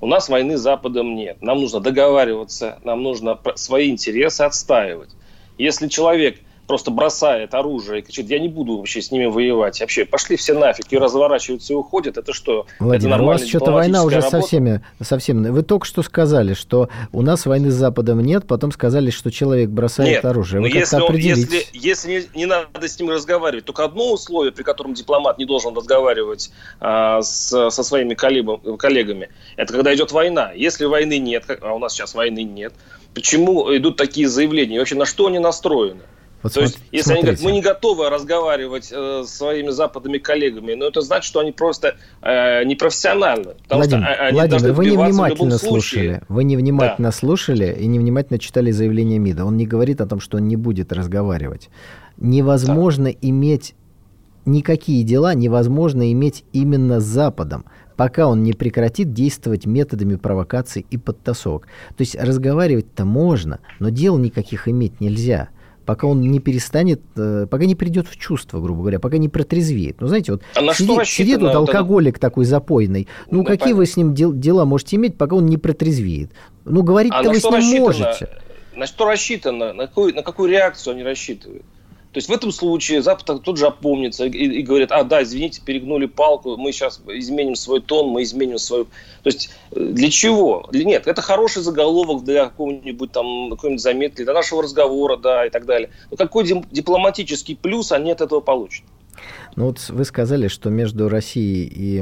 У 0.02 0.08
нас 0.08 0.28
войны 0.28 0.58
с 0.58 0.62
Западом 0.62 1.16
нет. 1.16 1.42
Нам 1.42 1.62
нужно 1.62 1.80
договариваться, 1.80 2.80
нам 2.84 3.04
нужно 3.04 3.40
свои 3.56 3.90
интересы 3.90 4.42
отстаивать. 4.42 5.10
Если 5.58 5.88
человек– 5.88 6.40
просто 6.68 6.92
бросает 6.92 7.54
оружие 7.54 8.00
и 8.00 8.02
кричит, 8.02 8.30
я 8.30 8.40
не 8.40 8.48
буду 8.48 8.78
вообще 8.78 9.02
с 9.02 9.12
ними 9.12 9.26
воевать. 9.26 9.80
Вообще, 9.82 10.06
пошли 10.06 10.36
все 10.36 10.54
нафиг, 10.54 10.86
и 10.92 10.98
разворачиваются 10.98 11.74
и 11.74 11.76
уходят. 11.76 12.18
Это 12.18 12.34
что? 12.34 12.66
Владимир, 12.80 13.16
это 13.16 13.24
у 13.24 13.26
вас 13.26 13.48
что-то 13.48 13.72
война 13.72 14.04
уже 14.04 14.22
со 14.22 14.42
всеми, 14.42 14.82
совсем... 15.02 15.44
Вы 15.44 15.64
только 15.64 15.86
что 15.86 16.04
сказали, 16.04 16.54
что 16.54 16.90
у 17.12 17.22
нас 17.22 17.46
войны 17.46 17.72
с 17.72 17.74
Западом 17.74 18.22
нет, 18.22 18.48
потом 18.48 18.72
сказали, 18.72 19.10
что 19.10 19.32
человек 19.32 19.70
бросает 19.70 20.10
нет, 20.10 20.26
оружие. 20.26 20.62
Вы 20.62 20.70
но 20.70 20.76
если, 20.76 20.98
он, 20.98 21.16
если, 21.16 21.66
если 21.74 22.10
не, 22.34 22.40
не 22.40 22.46
надо 22.46 22.88
с 22.88 23.00
ним 23.00 23.10
разговаривать, 23.10 23.66
только 23.66 23.84
одно 23.84 24.14
условие, 24.14 24.52
при 24.52 24.64
котором 24.64 24.94
дипломат 24.94 25.38
не 25.38 25.46
должен 25.46 25.76
разговаривать 25.76 26.52
а, 26.80 27.22
с, 27.22 27.70
со 27.70 27.84
своими 27.84 28.14
коллегами, 28.14 29.30
это 29.58 29.74
когда 29.74 29.94
идет 29.94 30.12
война. 30.12 30.52
Если 30.54 30.86
войны 30.86 31.18
нет, 31.20 31.46
а 31.62 31.74
у 31.74 31.80
нас 31.80 31.94
сейчас 31.94 32.14
войны 32.14 32.44
нет, 32.44 32.74
почему 33.14 33.76
идут 33.76 33.98
такие 33.98 34.28
заявления? 34.28 34.76
И 34.76 34.80
вообще 34.80 34.96
на 34.96 35.06
что 35.06 35.28
они 35.28 35.40
настроены? 35.40 36.02
Вот 36.44 36.54
То 36.54 36.62
есть, 36.62 36.80
если 36.92 37.14
смотрите. 37.14 37.14
они 37.14 37.22
говорят, 37.22 37.44
мы 37.44 37.52
не 37.52 37.62
готовы 37.62 38.10
разговаривать 38.10 38.92
э, 38.92 39.24
с 39.26 39.30
своими 39.30 39.70
западными 39.70 40.18
коллегами, 40.18 40.74
но 40.74 40.88
это 40.88 41.02
значит, 41.02 41.26
что 41.26 41.40
они 41.40 41.52
просто 41.52 41.96
э, 42.22 42.64
непрофессиональны. 42.64 43.54
Владимир, 43.70 44.04
что 44.04 44.24
они 44.24 44.40
Владимир 44.40 44.74
вы 44.74 44.86
невнимательно 44.86 45.58
слушали. 45.58 46.22
Вы 46.30 46.44
невнимательно 46.44 47.10
да. 47.10 47.16
слушали 47.16 47.76
и 47.80 47.86
невнимательно 47.86 48.40
читали 48.40 48.72
заявление 48.72 49.20
МИДа. 49.20 49.46
Он 49.46 49.56
не 49.58 49.68
говорит 49.68 50.02
о 50.02 50.08
том, 50.08 50.20
что 50.20 50.38
он 50.38 50.48
не 50.48 50.56
будет 50.56 50.92
разговаривать. 50.92 51.70
Невозможно 52.18 53.06
да. 53.06 53.18
иметь 53.22 53.76
никакие 54.46 55.04
дела 55.04 55.36
невозможно 55.36 56.12
иметь 56.12 56.44
именно 56.52 57.00
с 57.00 57.04
Западом, 57.04 57.66
пока 57.96 58.28
он 58.28 58.42
не 58.42 58.54
прекратит 58.54 59.14
действовать 59.14 59.68
методами 59.68 60.16
провокаций 60.16 60.86
и 60.90 60.98
подтасовок. 60.98 61.68
То 61.96 62.02
есть 62.02 62.16
разговаривать-то 62.16 63.06
можно, 63.06 63.60
но 63.80 63.90
дел 63.90 64.18
никаких 64.18 64.68
иметь 64.68 65.00
нельзя 65.00 65.50
пока 65.86 66.08
он 66.08 66.22
не 66.22 66.40
перестанет, 66.40 67.02
э, 67.16 67.48
пока 67.50 67.66
не 67.66 67.76
придет 67.76 68.08
в 68.08 68.18
чувство, 68.18 68.60
грубо 68.60 68.82
говоря, 68.82 69.00
пока 69.00 69.18
не 69.18 69.30
протрезвеет. 69.30 70.02
Ну, 70.02 70.08
знаете, 70.08 70.34
вот 70.34 70.44
а 70.56 70.74
сидит, 70.74 71.06
сидит 71.06 71.42
вот 71.42 71.56
алкоголик 71.56 72.14
это... 72.14 72.22
такой 72.22 72.46
запойный. 72.46 73.08
Ну, 73.30 73.40
ну 73.40 73.44
какие 73.44 73.74
понятно. 73.74 73.78
вы 73.78 73.86
с 73.86 73.98
ним 73.98 74.14
дел, 74.14 74.34
дела 74.34 74.66
можете 74.66 74.96
иметь, 74.98 75.18
пока 75.18 75.36
он 75.36 75.46
не 75.46 75.58
протрезвеет? 75.58 76.32
Ну, 76.66 76.84
говорить-то 76.84 77.20
а 77.20 77.24
вы 77.24 77.40
с 77.40 77.44
ним 77.44 77.54
рассчитано? 77.54 77.82
можете. 77.82 78.30
На 78.76 78.88
что 78.88 79.06
рассчитано? 79.06 79.74
На 79.74 79.88
какую, 79.88 80.16
на 80.16 80.24
какую 80.24 80.50
реакцию 80.50 80.94
они 80.94 81.04
рассчитывают? 81.04 81.66
То 82.12 82.18
есть 82.18 82.28
в 82.28 82.32
этом 82.32 82.52
случае 82.52 83.02
Запад 83.02 83.42
тут 83.44 83.58
же 83.58 83.68
опомнится 83.68 84.26
и, 84.26 84.30
и 84.30 84.62
говорит, 84.64 84.92
а 84.92 85.04
да, 85.04 85.24
извините, 85.24 85.62
перегнули 85.64 86.08
палку, 86.08 86.58
мы 86.58 86.74
сейчас 86.74 87.02
изменим 87.08 87.56
свой 87.56 87.82
тон, 87.82 88.10
мы 88.10 88.24
изменим 88.24 88.58
свою... 88.58 88.86
То 89.24 89.28
есть 89.28 89.50
э, 89.72 89.80
для 89.80 90.10
чего? 90.10 90.68
Нет, 90.74 91.08
это 91.08 91.22
хороший 91.22 91.62
заголовок 91.62 92.26
для 92.26 92.48
какого-нибудь 92.48 93.12
там, 93.14 93.50
какой-нибудь 93.52 93.82
заметки, 93.82 94.24
для 94.24 94.34
нашего 94.34 94.62
разговора, 94.62 95.16
да, 95.16 95.46
и 95.46 95.50
так 95.50 95.66
далее. 95.66 95.90
Но 96.10 96.18
какой 96.18 96.44
дипломатический 96.70 97.56
плюс 97.56 97.94
они 97.94 98.12
от 98.12 98.20
этого 98.20 98.42
получат? 98.42 98.84
Ну 99.56 99.66
вот 99.66 99.80
вы 99.90 100.06
сказали, 100.06 100.48
что 100.48 100.70
между 100.70 101.10
Россией 101.10 101.66
и 101.66 101.96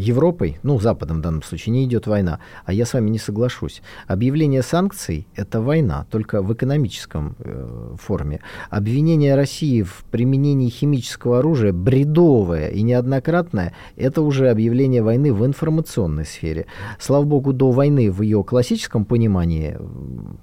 Европой, 0.00 0.58
ну, 0.62 0.78
Западом 0.80 1.18
в 1.18 1.20
данном 1.20 1.42
случае, 1.42 1.72
не 1.72 1.84
идет 1.84 2.06
война. 2.06 2.38
А 2.64 2.72
я 2.72 2.86
с 2.86 2.94
вами 2.94 3.10
не 3.10 3.18
соглашусь. 3.18 3.82
Объявление 4.06 4.62
санкций– 4.62 5.26
это 5.36 5.60
война, 5.60 6.06
только 6.10 6.40
в 6.40 6.52
экономическом 6.52 7.36
э, 7.40 7.96
форме. 8.00 8.40
Обвинение 8.70 9.34
России 9.34 9.82
в 9.82 10.04
применении 10.10 10.70
химического 10.70 11.40
оружия 11.40 11.72
бредовое 11.72 12.68
и 12.68 12.82
неоднократное– 12.82 13.74
это 13.96 14.22
уже 14.22 14.48
объявление 14.48 15.02
войны 15.02 15.32
в 15.34 15.44
информационной 15.44 16.24
сфере. 16.24 16.66
Слава 16.98 17.24
богу, 17.24 17.52
до 17.52 17.72
войны 17.72 18.10
в 18.10 18.22
ее 18.22 18.42
классическом 18.44 19.04
понимании 19.04 19.76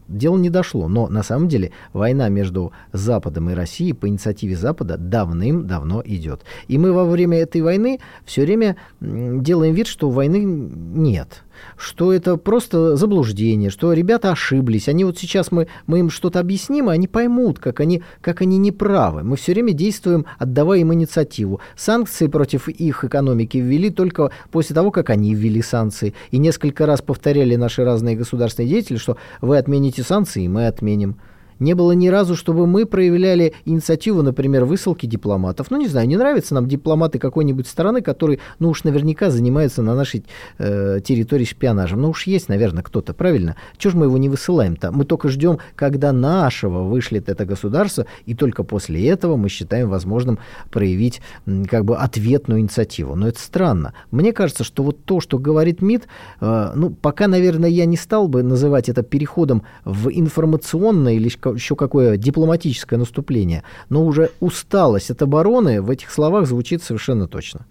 дело 0.08 0.38
не 0.38 0.50
дошло. 0.50 0.88
Но 0.88 1.08
на 1.08 1.24
самом 1.24 1.48
деле 1.48 1.72
война 1.94 2.30
между 2.30 2.74
Западом 2.92 3.50
и 3.50 3.54
Россией 3.54 3.94
по 3.94 4.08
инициативе 4.08 4.56
Запада 4.56 4.98
давным-давно 4.98 5.96
оно 5.96 6.02
идет. 6.26 6.42
И 6.68 6.78
мы 6.78 6.92
во 6.92 7.06
время 7.06 7.40
этой 7.40 7.62
войны 7.62 8.00
все 8.26 8.42
время 8.42 8.76
делаем 9.00 9.74
вид, 9.74 9.88
что 9.88 10.10
войны 10.10 10.44
нет 10.44 11.44
что 11.78 12.14
это 12.14 12.38
просто 12.38 12.96
заблуждение, 12.96 13.70
что 13.70 13.94
ребята 13.94 14.32
ошиблись. 14.32 14.88
Они 14.88 15.04
вот 15.04 15.18
сейчас 15.18 15.52
мы, 15.52 15.68
мы 15.88 16.00
им 16.00 16.10
что-то 16.10 16.40
объясним, 16.40 16.90
и 16.90 16.94
они 16.94 17.08
поймут, 17.08 17.60
как 17.60 17.80
они, 17.80 18.04
как 18.22 18.42
они 18.42 18.58
неправы. 18.58 19.24
Мы 19.24 19.36
все 19.38 19.54
время 19.54 19.74
действуем, 19.74 20.26
отдавая 20.38 20.80
им 20.80 20.94
инициативу. 20.94 21.60
Санкции 21.76 22.28
против 22.28 22.68
их 22.68 23.04
экономики 23.04 23.58
ввели 23.58 23.90
только 23.90 24.32
после 24.52 24.74
того, 24.74 24.92
как 24.92 25.10
они 25.10 25.34
ввели 25.34 25.62
санкции. 25.62 26.14
И 26.32 26.38
несколько 26.38 26.86
раз 26.86 27.02
повторяли 27.02 27.56
наши 27.56 27.84
разные 27.84 28.16
государственные 28.16 28.70
деятели, 28.70 28.98
что 28.98 29.18
вы 29.42 29.58
отмените 29.58 30.04
санкции, 30.04 30.44
и 30.44 30.50
мы 30.50 30.68
отменим. 30.68 31.18
Не 31.60 31.74
было 31.74 31.94
ни 31.94 32.08
разу, 32.08 32.36
чтобы 32.36 32.68
мы 32.68 32.86
проявляли 32.86 33.54
инициативу, 33.66 34.22
например, 34.22 34.66
высылки 34.66 35.06
дипломатов. 35.06 35.72
Ну, 35.72 35.78
не 35.78 35.88
знаю, 35.88 36.08
не 36.08 36.18
нравятся 36.18 36.54
нам 36.54 36.68
дипломаты 36.68 37.20
какой-нибудь 37.20 37.68
страны, 37.68 38.02
которые, 38.02 38.40
ну 38.60 38.70
уж 38.70 38.84
наверняка 38.84 39.30
занимаются 39.30 39.82
на 39.82 39.96
нашей 39.96 40.26
э, 40.58 41.00
территории 41.04 41.46
шпионажем. 41.46 42.02
Ну 42.02 42.10
уж 42.10 42.28
есть, 42.28 42.50
наверное, 42.50 42.84
кто-то, 42.84 43.14
правильно? 43.14 43.56
Чего 43.78 43.92
же 43.92 43.98
мы 43.98 44.06
его 44.06 44.18
не 44.18 44.30
высылаем-то? 44.30 44.92
Мы 44.92 45.06
только 45.06 45.30
ждем, 45.30 45.60
когда 45.76 46.12
нашего 46.12 46.84
вышлет 46.84 47.30
это 47.30 47.46
государство, 47.46 48.06
и 48.26 48.36
только 48.36 48.64
после 48.64 49.08
этого 49.08 49.36
мы 49.38 49.50
считаем 49.50 49.90
возможным 49.90 50.40
проявить 50.72 51.22
как 51.68 51.86
бы 51.86 51.98
ответную 51.98 52.60
инициативу. 52.60 53.16
Но 53.16 53.28
это 53.28 53.40
странно. 53.40 53.94
Мне 54.12 54.34
кажется, 54.34 54.64
что 54.64 54.84
вот 54.84 55.06
то, 55.06 55.20
что 55.20 55.38
говорит 55.38 55.82
МИД, 55.82 56.08
э, 56.42 56.72
ну, 56.76 56.90
пока, 56.90 57.28
наверное, 57.28 57.70
я 57.70 57.86
не 57.86 57.98
стал 57.98 58.28
бы 58.28 58.44
называть 58.44 58.90
это 58.90 59.04
переходом 59.04 59.64
в 59.84 60.10
информационное 60.10 61.14
или 61.14 61.30
еще 61.54 61.76
какое 61.76 62.18
дипломатическое 62.18 62.98
наступление, 62.98 63.64
но 63.90 64.06
уже 64.06 64.32
усталость 64.40 65.12
от 65.12 65.22
обороны 65.22 65.82
в 65.82 65.90
этих 65.90 66.12
словах 66.12 66.48
звучит 66.48 66.84
совершенно 66.84 67.28
точно. 67.28 67.66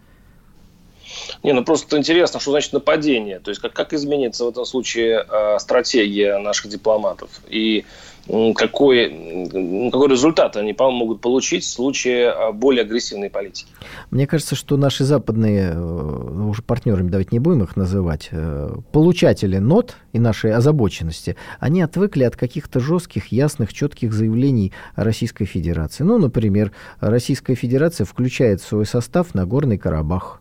Не, 1.43 1.53
ну 1.53 1.65
просто 1.65 1.97
интересно, 1.97 2.41
что 2.41 2.51
значит 2.51 2.73
нападение. 2.73 3.39
То 3.39 3.51
есть 3.51 3.61
как, 3.61 3.73
как 3.73 3.93
изменится 3.93 4.45
в 4.45 4.49
этом 4.49 4.65
случае 4.65 5.25
э, 5.29 5.59
стратегия 5.59 6.39
наших 6.39 6.69
дипломатов? 6.69 7.31
И 7.49 7.85
какой, 8.27 9.49
какой 9.93 10.09
результат 10.09 10.57
они 10.57 10.75
могут 10.79 11.21
получить 11.21 11.65
в 11.65 11.71
случае 11.71 12.31
а, 12.31 12.53
более 12.53 12.83
агрессивной 12.83 13.29
политики? 13.29 13.71
Мне 14.11 14.27
кажется, 14.27 14.55
что 14.55 14.77
наши 14.77 15.05
западные, 15.05 15.73
э, 15.75 16.49
уже 16.49 16.63
партнерами, 16.63 17.11
давайте 17.11 17.31
не 17.33 17.39
будем 17.39 17.63
их 17.63 17.77
называть, 17.77 18.29
э, 18.31 18.75
получатели 18.93 19.59
нот 19.59 19.97
и 20.13 20.19
нашей 20.19 20.55
озабоченности, 20.55 21.37
они 21.61 21.83
отвыкли 21.83 22.25
от 22.25 22.37
каких-то 22.37 22.81
жестких, 22.81 23.27
ясных, 23.27 23.75
четких 23.75 24.13
заявлений 24.13 24.73
Российской 24.97 25.45
Федерации. 25.45 26.05
Ну, 26.05 26.19
например, 26.19 26.73
Российская 27.01 27.55
Федерация 27.55 28.07
включает 28.07 28.63
в 28.63 28.67
свой 28.67 28.87
состав 28.87 29.35
Нагорный 29.35 29.77
Карабах 29.77 30.41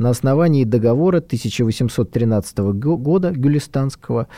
на 0.00 0.08
основании 0.08 0.64
договора 0.64 1.18
1813 1.18 2.58
года 2.58 3.32
Гюлистанского 3.32 4.28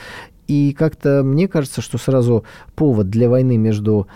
и 0.48 0.74
как-то 0.76 1.22
мне 1.22 1.48
кажется, 1.48 1.80
что 1.80 1.98
сразу 1.98 2.44
повод 2.74 3.08
для 3.08 3.28
войны 3.28 3.56
между 3.56 4.08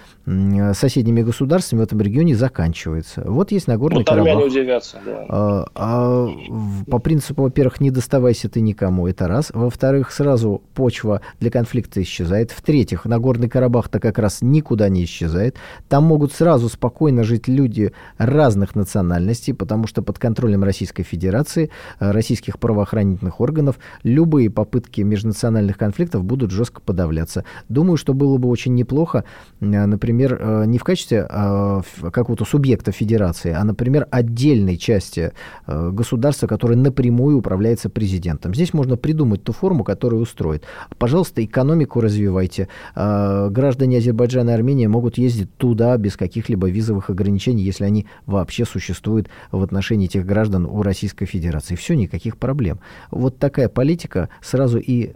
соседними 0.75 1.23
государствами 1.23 1.81
в 1.81 1.85
этом 1.85 2.01
регионе 2.01 2.35
заканчивается. 2.35 3.23
Вот 3.25 3.53
есть 3.53 3.69
Нагорный 3.69 3.99
вот 3.99 4.09
Карабах. 4.09 4.45
удивятся, 4.45 4.99
да. 5.07 5.25
А, 5.29 5.67
а, 5.77 6.29
по 6.91 6.99
принципу, 6.99 7.45
во-первых, 7.45 7.81
не 7.81 7.93
доставайся 7.93 8.49
ты 8.49 8.61
никому, 8.61 9.07
это 9.07 9.29
раз. 9.29 9.53
Во-вторых, 9.55 10.11
сразу 10.11 10.63
почва 10.75 11.21
для 11.39 11.51
конфликта 11.51 12.03
исчезает. 12.03 12.51
В-третьих, 12.51 13.05
Нагорный 13.05 13.49
Карабах-то 13.49 14.01
как 14.01 14.19
раз 14.19 14.39
никуда 14.41 14.89
не 14.89 15.05
исчезает. 15.05 15.57
Там 15.89 16.03
могут 16.05 16.33
сразу 16.33 16.69
спокойно 16.69 17.23
жить 17.23 17.47
люди 17.47 17.93
разных 18.19 18.75
национальностей, 18.75 19.55
потому 19.55 19.87
что 19.87 20.03
под 20.03 20.19
контролем 20.19 20.65
Российской 20.65 21.05
Федерации, 21.05 21.71
э, 22.01 22.11
российских 22.11 22.59
правоохранительных 22.59 23.41
органов, 23.41 23.79
любые 24.03 24.51
попытки 24.51 25.03
межнациональных 25.03 25.79
конфликтов 25.79 26.16
будут 26.25 26.51
жестко 26.51 26.81
подавляться. 26.81 27.45
Думаю, 27.69 27.97
что 27.97 28.15
было 28.15 28.39
бы 28.39 28.49
очень 28.49 28.75
неплохо, 28.75 29.25
э, 29.61 29.65
например, 29.65 30.39
э, 30.41 30.65
не 30.67 30.79
в 30.79 30.85
качестве 30.85 31.27
а, 31.29 31.83
какого-то 32.13 32.45
субъекта 32.45 32.93
федерации, 32.93 33.53
а, 33.53 33.65
например, 33.65 34.07
отдельной 34.11 34.77
части 34.77 35.33
э, 35.67 35.91
государства, 35.91 36.47
которое 36.47 36.77
напрямую 36.77 37.39
управляется 37.39 37.89
президентом. 37.89 38.55
Здесь 38.55 38.73
можно 38.73 38.97
придумать 38.97 39.43
ту 39.43 39.53
форму, 39.53 39.85
которая 39.85 40.21
устроит. 40.21 40.65
Пожалуйста, 40.99 41.45
экономику 41.45 42.01
развивайте. 42.01 42.69
Граждане 42.95 43.99
Азербайджана 43.99 44.51
и 44.51 44.53
Армении 44.53 44.87
могут 44.87 45.19
ездить 45.19 45.55
туда 45.57 45.97
без 45.97 46.17
каких-либо 46.17 46.69
визовых 46.69 47.11
ограничений, 47.11 47.63
если 47.63 47.85
они 47.85 48.07
вообще 48.27 48.65
существуют 48.65 49.29
в 49.51 49.63
отношении 49.63 50.07
этих 50.07 50.27
граждан 50.27 50.67
у 50.67 50.83
Российской 50.83 51.27
Федерации. 51.27 51.75
Все, 51.75 51.95
никаких 51.95 52.37
проблем. 52.37 52.81
Вот 53.11 53.39
такая 53.39 53.69
политика 53.69 54.29
сразу 54.41 54.79
и 54.79 55.13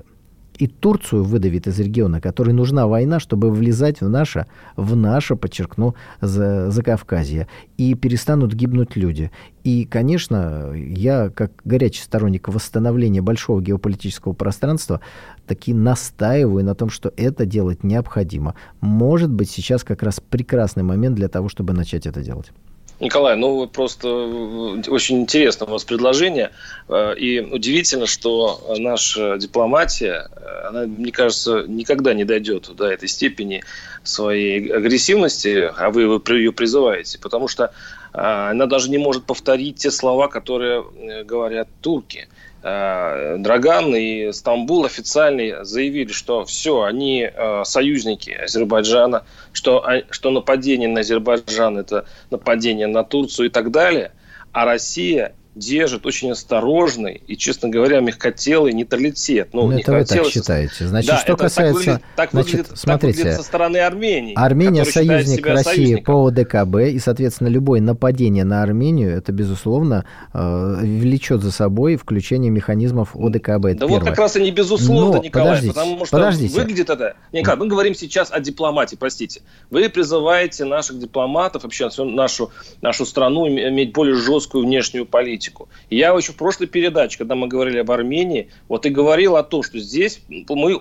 и 0.60 0.66
Турцию 0.66 1.24
выдавит 1.24 1.66
из 1.66 1.80
региона, 1.80 2.20
которой 2.20 2.52
нужна 2.52 2.86
война, 2.86 3.18
чтобы 3.18 3.50
влезать 3.50 4.02
в 4.02 4.08
наше, 4.10 4.46
в 4.76 4.94
наше, 4.94 5.34
подчеркну, 5.34 5.94
за, 6.20 6.70
за 6.70 6.82
Кавказье, 6.82 7.48
и 7.78 7.94
перестанут 7.94 8.52
гибнуть 8.52 8.94
люди. 8.94 9.30
И, 9.64 9.86
конечно, 9.86 10.72
я, 10.74 11.30
как 11.30 11.52
горячий 11.64 12.02
сторонник 12.02 12.48
восстановления 12.48 13.22
большого 13.22 13.62
геополитического 13.62 14.34
пространства, 14.34 15.00
таки 15.46 15.72
настаиваю 15.72 16.62
на 16.62 16.74
том, 16.74 16.90
что 16.90 17.10
это 17.16 17.46
делать 17.46 17.82
необходимо. 17.82 18.54
Может 18.82 19.32
быть, 19.32 19.50
сейчас 19.50 19.82
как 19.82 20.02
раз 20.02 20.20
прекрасный 20.20 20.82
момент 20.82 21.16
для 21.16 21.28
того, 21.28 21.48
чтобы 21.48 21.72
начать 21.72 22.06
это 22.06 22.22
делать. 22.22 22.52
Николай, 23.00 23.34
ну 23.34 23.66
просто 23.66 24.08
э, 24.08 24.90
очень 24.90 25.22
интересно 25.22 25.64
у 25.64 25.70
вас 25.70 25.84
предложение. 25.84 26.50
Э, 26.86 27.14
и 27.16 27.40
удивительно, 27.40 28.06
что 28.06 28.74
наша 28.78 29.38
дипломатия, 29.38 30.28
э, 30.36 30.68
она, 30.68 30.82
мне 30.82 31.10
кажется, 31.10 31.64
никогда 31.66 32.12
не 32.12 32.24
дойдет 32.24 32.70
до 32.76 32.84
этой 32.84 33.08
степени 33.08 33.64
своей 34.02 34.70
агрессивности, 34.70 35.72
а 35.74 35.88
вы 35.90 36.02
ее 36.02 36.52
призываете, 36.52 37.18
потому 37.18 37.48
что 37.48 37.72
она 38.12 38.66
даже 38.66 38.90
не 38.90 38.98
может 38.98 39.24
повторить 39.24 39.76
те 39.76 39.90
слова, 39.90 40.26
которые 40.26 40.84
говорят 41.24 41.68
турки. 41.80 42.28
Э, 42.62 43.36
Драган 43.38 43.94
и 43.94 44.32
Стамбул 44.32 44.84
официально 44.84 45.64
заявили, 45.64 46.12
что 46.12 46.44
все, 46.44 46.82
они 46.82 47.22
э, 47.32 47.62
союзники 47.64 48.30
Азербайджана, 48.30 49.24
что, 49.52 49.84
что 50.10 50.30
нападение 50.30 50.88
на 50.88 51.00
Азербайджан 51.00 51.78
это 51.78 52.04
нападение 52.30 52.86
на 52.86 53.02
Турцию 53.02 53.46
и 53.46 53.50
так 53.50 53.70
далее, 53.70 54.12
а 54.52 54.66
Россия 54.66 55.34
держит 55.54 56.06
очень 56.06 56.30
осторожный 56.30 57.22
и, 57.26 57.36
честно 57.36 57.68
говоря, 57.68 58.00
мягкотелый 58.00 58.72
нейтралитет. 58.72 59.50
Ну, 59.52 59.66
ну 59.66 59.78
это 59.78 59.92
вы 59.92 60.04
так 60.04 60.26
считаете. 60.26 60.86
Значит, 60.86 61.10
да, 61.10 61.18
что 61.18 61.36
касается... 61.36 61.74
Так 61.74 61.82
выглядит, 61.82 62.16
так 62.16 62.30
значит, 62.30 62.52
выглядит, 62.52 62.78
смотрите, 62.78 63.12
так 63.12 63.16
выглядит 63.18 63.36
со 63.36 63.42
стороны 63.42 63.76
Армении. 63.78 64.34
Армения 64.36 64.84
союзник 64.84 65.44
России 65.46 65.96
по 65.96 66.28
ОДКБ, 66.28 66.76
и, 66.92 66.98
соответственно, 67.00 67.48
любое 67.48 67.80
нападение 67.80 68.44
на 68.44 68.62
Армению, 68.62 69.10
это, 69.16 69.32
безусловно, 69.32 70.04
э, 70.32 70.76
влечет 70.82 71.42
за 71.42 71.50
собой 71.50 71.96
включение 71.96 72.50
механизмов 72.50 73.16
ОДКБ. 73.16 73.48
Это 73.48 73.58
да 73.58 73.72
первое. 73.72 73.88
вот 73.88 74.04
как 74.04 74.18
раз 74.18 74.36
и 74.36 74.42
не 74.42 74.52
безусловно, 74.52 75.16
Но, 75.16 75.22
Николай, 75.22 75.48
подождите, 75.48 75.74
потому 75.74 76.06
что 76.06 76.16
подождите. 76.16 76.54
выглядит 76.54 76.90
это... 76.90 77.16
Николай, 77.32 77.58
мы 77.58 77.66
говорим 77.66 77.94
сейчас 77.94 78.30
о 78.30 78.38
дипломатии, 78.38 78.94
простите. 78.94 79.42
Вы 79.70 79.88
призываете 79.88 80.64
наших 80.64 81.00
дипломатов, 81.00 81.64
вообще 81.64 81.88
нашу, 81.98 82.52
нашу 82.82 83.04
страну 83.04 83.48
иметь 83.48 83.92
более 83.92 84.14
жесткую 84.14 84.64
внешнюю 84.64 85.06
политику 85.06 85.39
политику. 85.40 85.68
Я 85.88 86.10
еще 86.10 86.32
в 86.32 86.36
прошлой 86.36 86.66
передаче, 86.66 87.18
когда 87.18 87.34
мы 87.34 87.48
говорили 87.48 87.78
об 87.78 87.90
Армении, 87.90 88.48
вот 88.68 88.86
и 88.86 88.90
говорил 88.90 89.36
о 89.36 89.42
том, 89.42 89.62
что 89.62 89.78
здесь 89.78 90.20
мы 90.28 90.80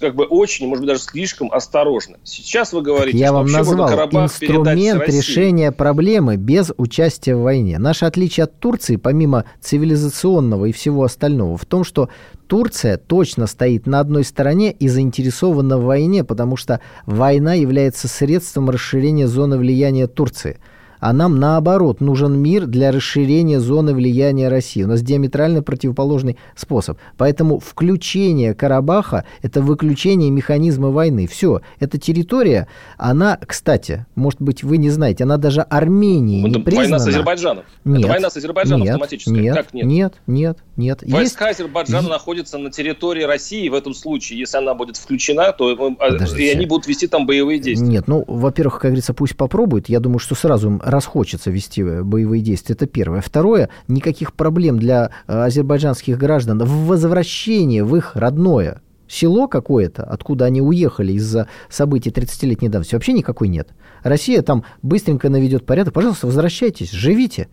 как 0.00 0.14
бы 0.14 0.24
очень, 0.24 0.68
может 0.68 0.82
быть, 0.82 0.88
даже 0.88 1.02
слишком 1.02 1.50
осторожны. 1.52 2.16
Сейчас 2.24 2.72
вы 2.72 2.82
говорите, 2.82 3.18
Я 3.18 3.28
что 3.28 3.34
вам 3.34 3.46
назвал 3.46 3.90
инструмент 4.10 5.08
решения 5.08 5.72
проблемы 5.72 6.36
без 6.36 6.72
участия 6.76 7.34
в 7.34 7.40
войне. 7.40 7.78
Наше 7.78 8.04
отличие 8.04 8.44
от 8.44 8.58
Турции, 8.58 8.96
помимо 8.96 9.44
цивилизационного 9.60 10.66
и 10.66 10.72
всего 10.72 11.04
остального, 11.04 11.56
в 11.56 11.64
том, 11.64 11.84
что 11.84 12.08
Турция 12.46 12.96
точно 12.96 13.46
стоит 13.46 13.86
на 13.86 13.98
одной 14.00 14.24
стороне 14.24 14.70
и 14.70 14.88
заинтересована 14.88 15.78
в 15.78 15.84
войне, 15.84 16.22
потому 16.22 16.56
что 16.56 16.80
война 17.06 17.54
является 17.54 18.06
средством 18.06 18.70
расширения 18.70 19.26
зоны 19.26 19.58
влияния 19.58 20.06
Турции– 20.06 20.58
а 21.00 21.12
нам, 21.12 21.38
наоборот, 21.38 22.00
нужен 22.00 22.38
мир 22.38 22.66
для 22.66 22.92
расширения 22.92 23.60
зоны 23.60 23.94
влияния 23.94 24.48
России. 24.48 24.82
У 24.82 24.88
нас 24.88 25.02
диаметрально 25.02 25.62
противоположный 25.62 26.36
способ. 26.54 26.98
Поэтому 27.16 27.58
включение 27.58 28.54
Карабаха– 28.54 29.24
это 29.42 29.60
выключение 29.60 30.30
механизма 30.30 30.88
войны. 30.88 31.26
Все, 31.26 31.60
эта 31.80 31.98
территория, 31.98 32.68
она, 32.96 33.38
кстати, 33.44 34.06
может 34.14 34.40
быть, 34.40 34.62
вы 34.62 34.78
не 34.78 34.90
знаете, 34.90 35.24
она 35.24 35.36
даже 35.36 35.62
Армении 35.62 36.42
не 36.42 36.60
признана. 36.60 36.88
Война 36.88 36.98
с 36.98 37.06
Азербайджаном. 37.06 37.64
Нет, 37.84 37.98
это 38.00 38.08
война 38.08 38.30
с 38.30 38.36
Азербайджаном 38.36 38.80
нет, 38.80 38.90
автоматически. 38.90 39.30
Нет, 39.30 39.56
как 39.56 39.74
нет? 39.74 39.86
Нет, 39.86 40.14
нет, 40.26 40.58
нет. 40.76 41.02
Войска 41.02 41.48
Есть... 41.48 41.60
Азербайджана 41.60 42.08
находятся 42.08 42.58
на 42.58 42.70
территории 42.70 43.22
России 43.22 43.68
в 43.68 43.74
этом 43.74 43.94
случае. 43.94 44.38
Если 44.38 44.58
она 44.58 44.74
будет 44.74 44.96
включена, 44.96 45.52
то 45.52 45.96
а, 45.98 46.08
и 46.36 46.48
они 46.48 46.66
будут 46.66 46.86
вести 46.86 47.06
там 47.06 47.26
боевые 47.26 47.58
действия. 47.58 47.86
Нет, 47.86 48.08
ну, 48.08 48.24
во-первых, 48.26 48.74
как 48.74 48.90
говорится, 48.90 49.14
пусть 49.14 49.36
попробуют. 49.36 49.88
Я 49.88 50.00
думаю, 50.00 50.18
что 50.18 50.34
сразу 50.34 50.80
расхочется 50.86 51.50
вести 51.50 51.82
боевые 51.82 52.40
действия. 52.40 52.74
Это 52.74 52.86
первое. 52.86 53.20
Второе, 53.20 53.68
никаких 53.88 54.32
проблем 54.32 54.78
для 54.78 55.10
азербайджанских 55.26 56.16
граждан 56.16 56.62
в 56.62 56.86
возвращении 56.86 57.80
в 57.80 57.94
их 57.96 58.14
родное 58.14 58.80
село 59.08 59.48
какое-то, 59.48 60.04
откуда 60.04 60.46
они 60.46 60.60
уехали 60.60 61.12
из-за 61.12 61.48
событий 61.68 62.10
30-летней 62.10 62.68
давности, 62.68 62.94
вообще 62.94 63.12
никакой 63.12 63.48
нет. 63.48 63.68
Россия 64.02 64.42
там 64.42 64.64
быстренько 64.82 65.28
наведет 65.28 65.66
порядок. 65.66 65.92
Пожалуйста, 65.92 66.26
возвращайтесь, 66.26 66.92
живите. 66.92 67.48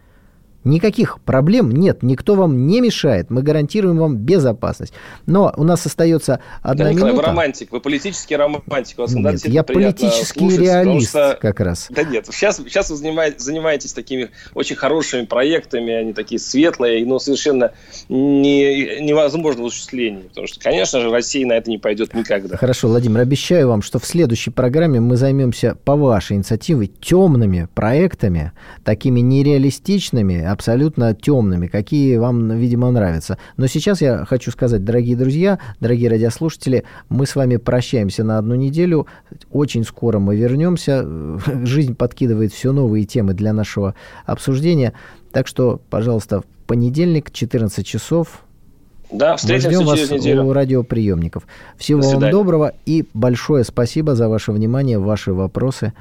Никаких 0.63 1.19
проблем 1.21 1.71
нет, 1.71 2.03
никто 2.03 2.35
вам 2.35 2.67
не 2.67 2.81
мешает, 2.81 3.29
мы 3.29 3.41
гарантируем 3.41 3.97
вам 3.97 4.17
безопасность. 4.17 4.93
Но 5.25 5.53
у 5.57 5.63
нас 5.63 5.85
остается 5.85 6.39
одна 6.61 6.85
да, 6.85 6.91
Николай, 6.91 7.11
минута. 7.11 7.27
вы 7.27 7.31
романтик, 7.31 7.71
вы 7.71 7.79
политический 7.81 8.35
романтик. 8.35 8.97
Вас 8.97 9.13
нет, 9.13 9.45
я 9.45 9.63
политический 9.63 10.39
слушать, 10.39 10.59
реалист 10.59 11.09
что... 11.09 11.37
как 11.41 11.59
раз. 11.59 11.87
Да 11.93 12.03
нет, 12.03 12.27
сейчас, 12.31 12.57
сейчас 12.57 12.89
вы 12.89 12.97
занимаетесь, 12.97 13.93
такими 13.93 14.31
очень 14.53 14.75
хорошими 14.75 15.25
проектами, 15.25 15.93
они 15.93 16.13
такие 16.13 16.39
светлые, 16.39 17.05
но 17.05 17.19
совершенно 17.19 17.71
не, 18.09 19.01
невозможно 19.01 19.63
в 19.63 19.65
осуществлении. 19.67 20.23
Потому 20.23 20.47
что, 20.47 20.59
конечно 20.59 20.99
же, 20.99 21.11
Россия 21.11 21.45
на 21.45 21.53
это 21.53 21.69
не 21.69 21.77
пойдет 21.77 22.13
никогда. 22.13 22.57
Хорошо, 22.57 22.87
Владимир, 22.87 23.21
обещаю 23.21 23.67
вам, 23.67 23.81
что 23.81 23.99
в 23.99 24.05
следующей 24.05 24.51
программе 24.51 24.99
мы 24.99 25.17
займемся 25.17 25.77
по 25.85 25.95
вашей 25.95 26.37
инициативе 26.37 26.87
темными 26.87 27.67
проектами, 27.73 28.51
такими 28.83 29.19
нереалистичными, 29.19 30.43
абсолютно 30.53 31.13
темными, 31.13 31.67
какие 31.67 32.17
вам, 32.17 32.51
видимо, 32.51 32.89
нравятся. 32.91 33.37
Но 33.57 33.67
сейчас 33.67 34.01
я 34.01 34.25
хочу 34.25 34.51
сказать, 34.51 34.83
дорогие 34.85 35.17
друзья, 35.17 35.59
дорогие 35.79 36.09
радиослушатели, 36.09 36.85
мы 37.09 37.25
с 37.25 37.35
вами 37.35 37.57
прощаемся 37.57 38.23
на 38.23 38.37
одну 38.37 38.55
неделю. 38.55 39.07
Очень 39.51 39.83
скоро 39.83 40.19
мы 40.19 40.35
вернемся. 40.35 41.05
Жизнь 41.65 41.95
подкидывает 41.95 42.53
все 42.53 42.71
новые 42.71 43.05
темы 43.05 43.33
для 43.33 43.53
нашего 43.53 43.95
обсуждения. 44.25 44.93
Так 45.31 45.47
что, 45.47 45.81
пожалуйста, 45.89 46.41
в 46.41 46.45
понедельник, 46.67 47.31
14 47.31 47.85
часов, 47.85 48.43
да, 49.11 49.35
встретимся 49.35 49.67
Мы 49.67 49.75
ждем 49.75 49.85
вас 49.85 50.11
неделю. 50.11 50.43
у 50.45 50.53
радиоприемников. 50.53 51.43
Всего 51.77 52.01
До 52.01 52.17
вам 52.17 52.31
доброго 52.31 52.73
и 52.85 53.05
большое 53.13 53.63
спасибо 53.63 54.15
за 54.15 54.27
ваше 54.27 54.51
внимание, 54.51 54.97
ваши 54.97 55.33
вопросы. 55.33 55.93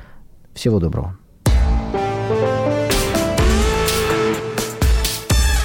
Всего 0.55 0.81
доброго. 0.81 1.19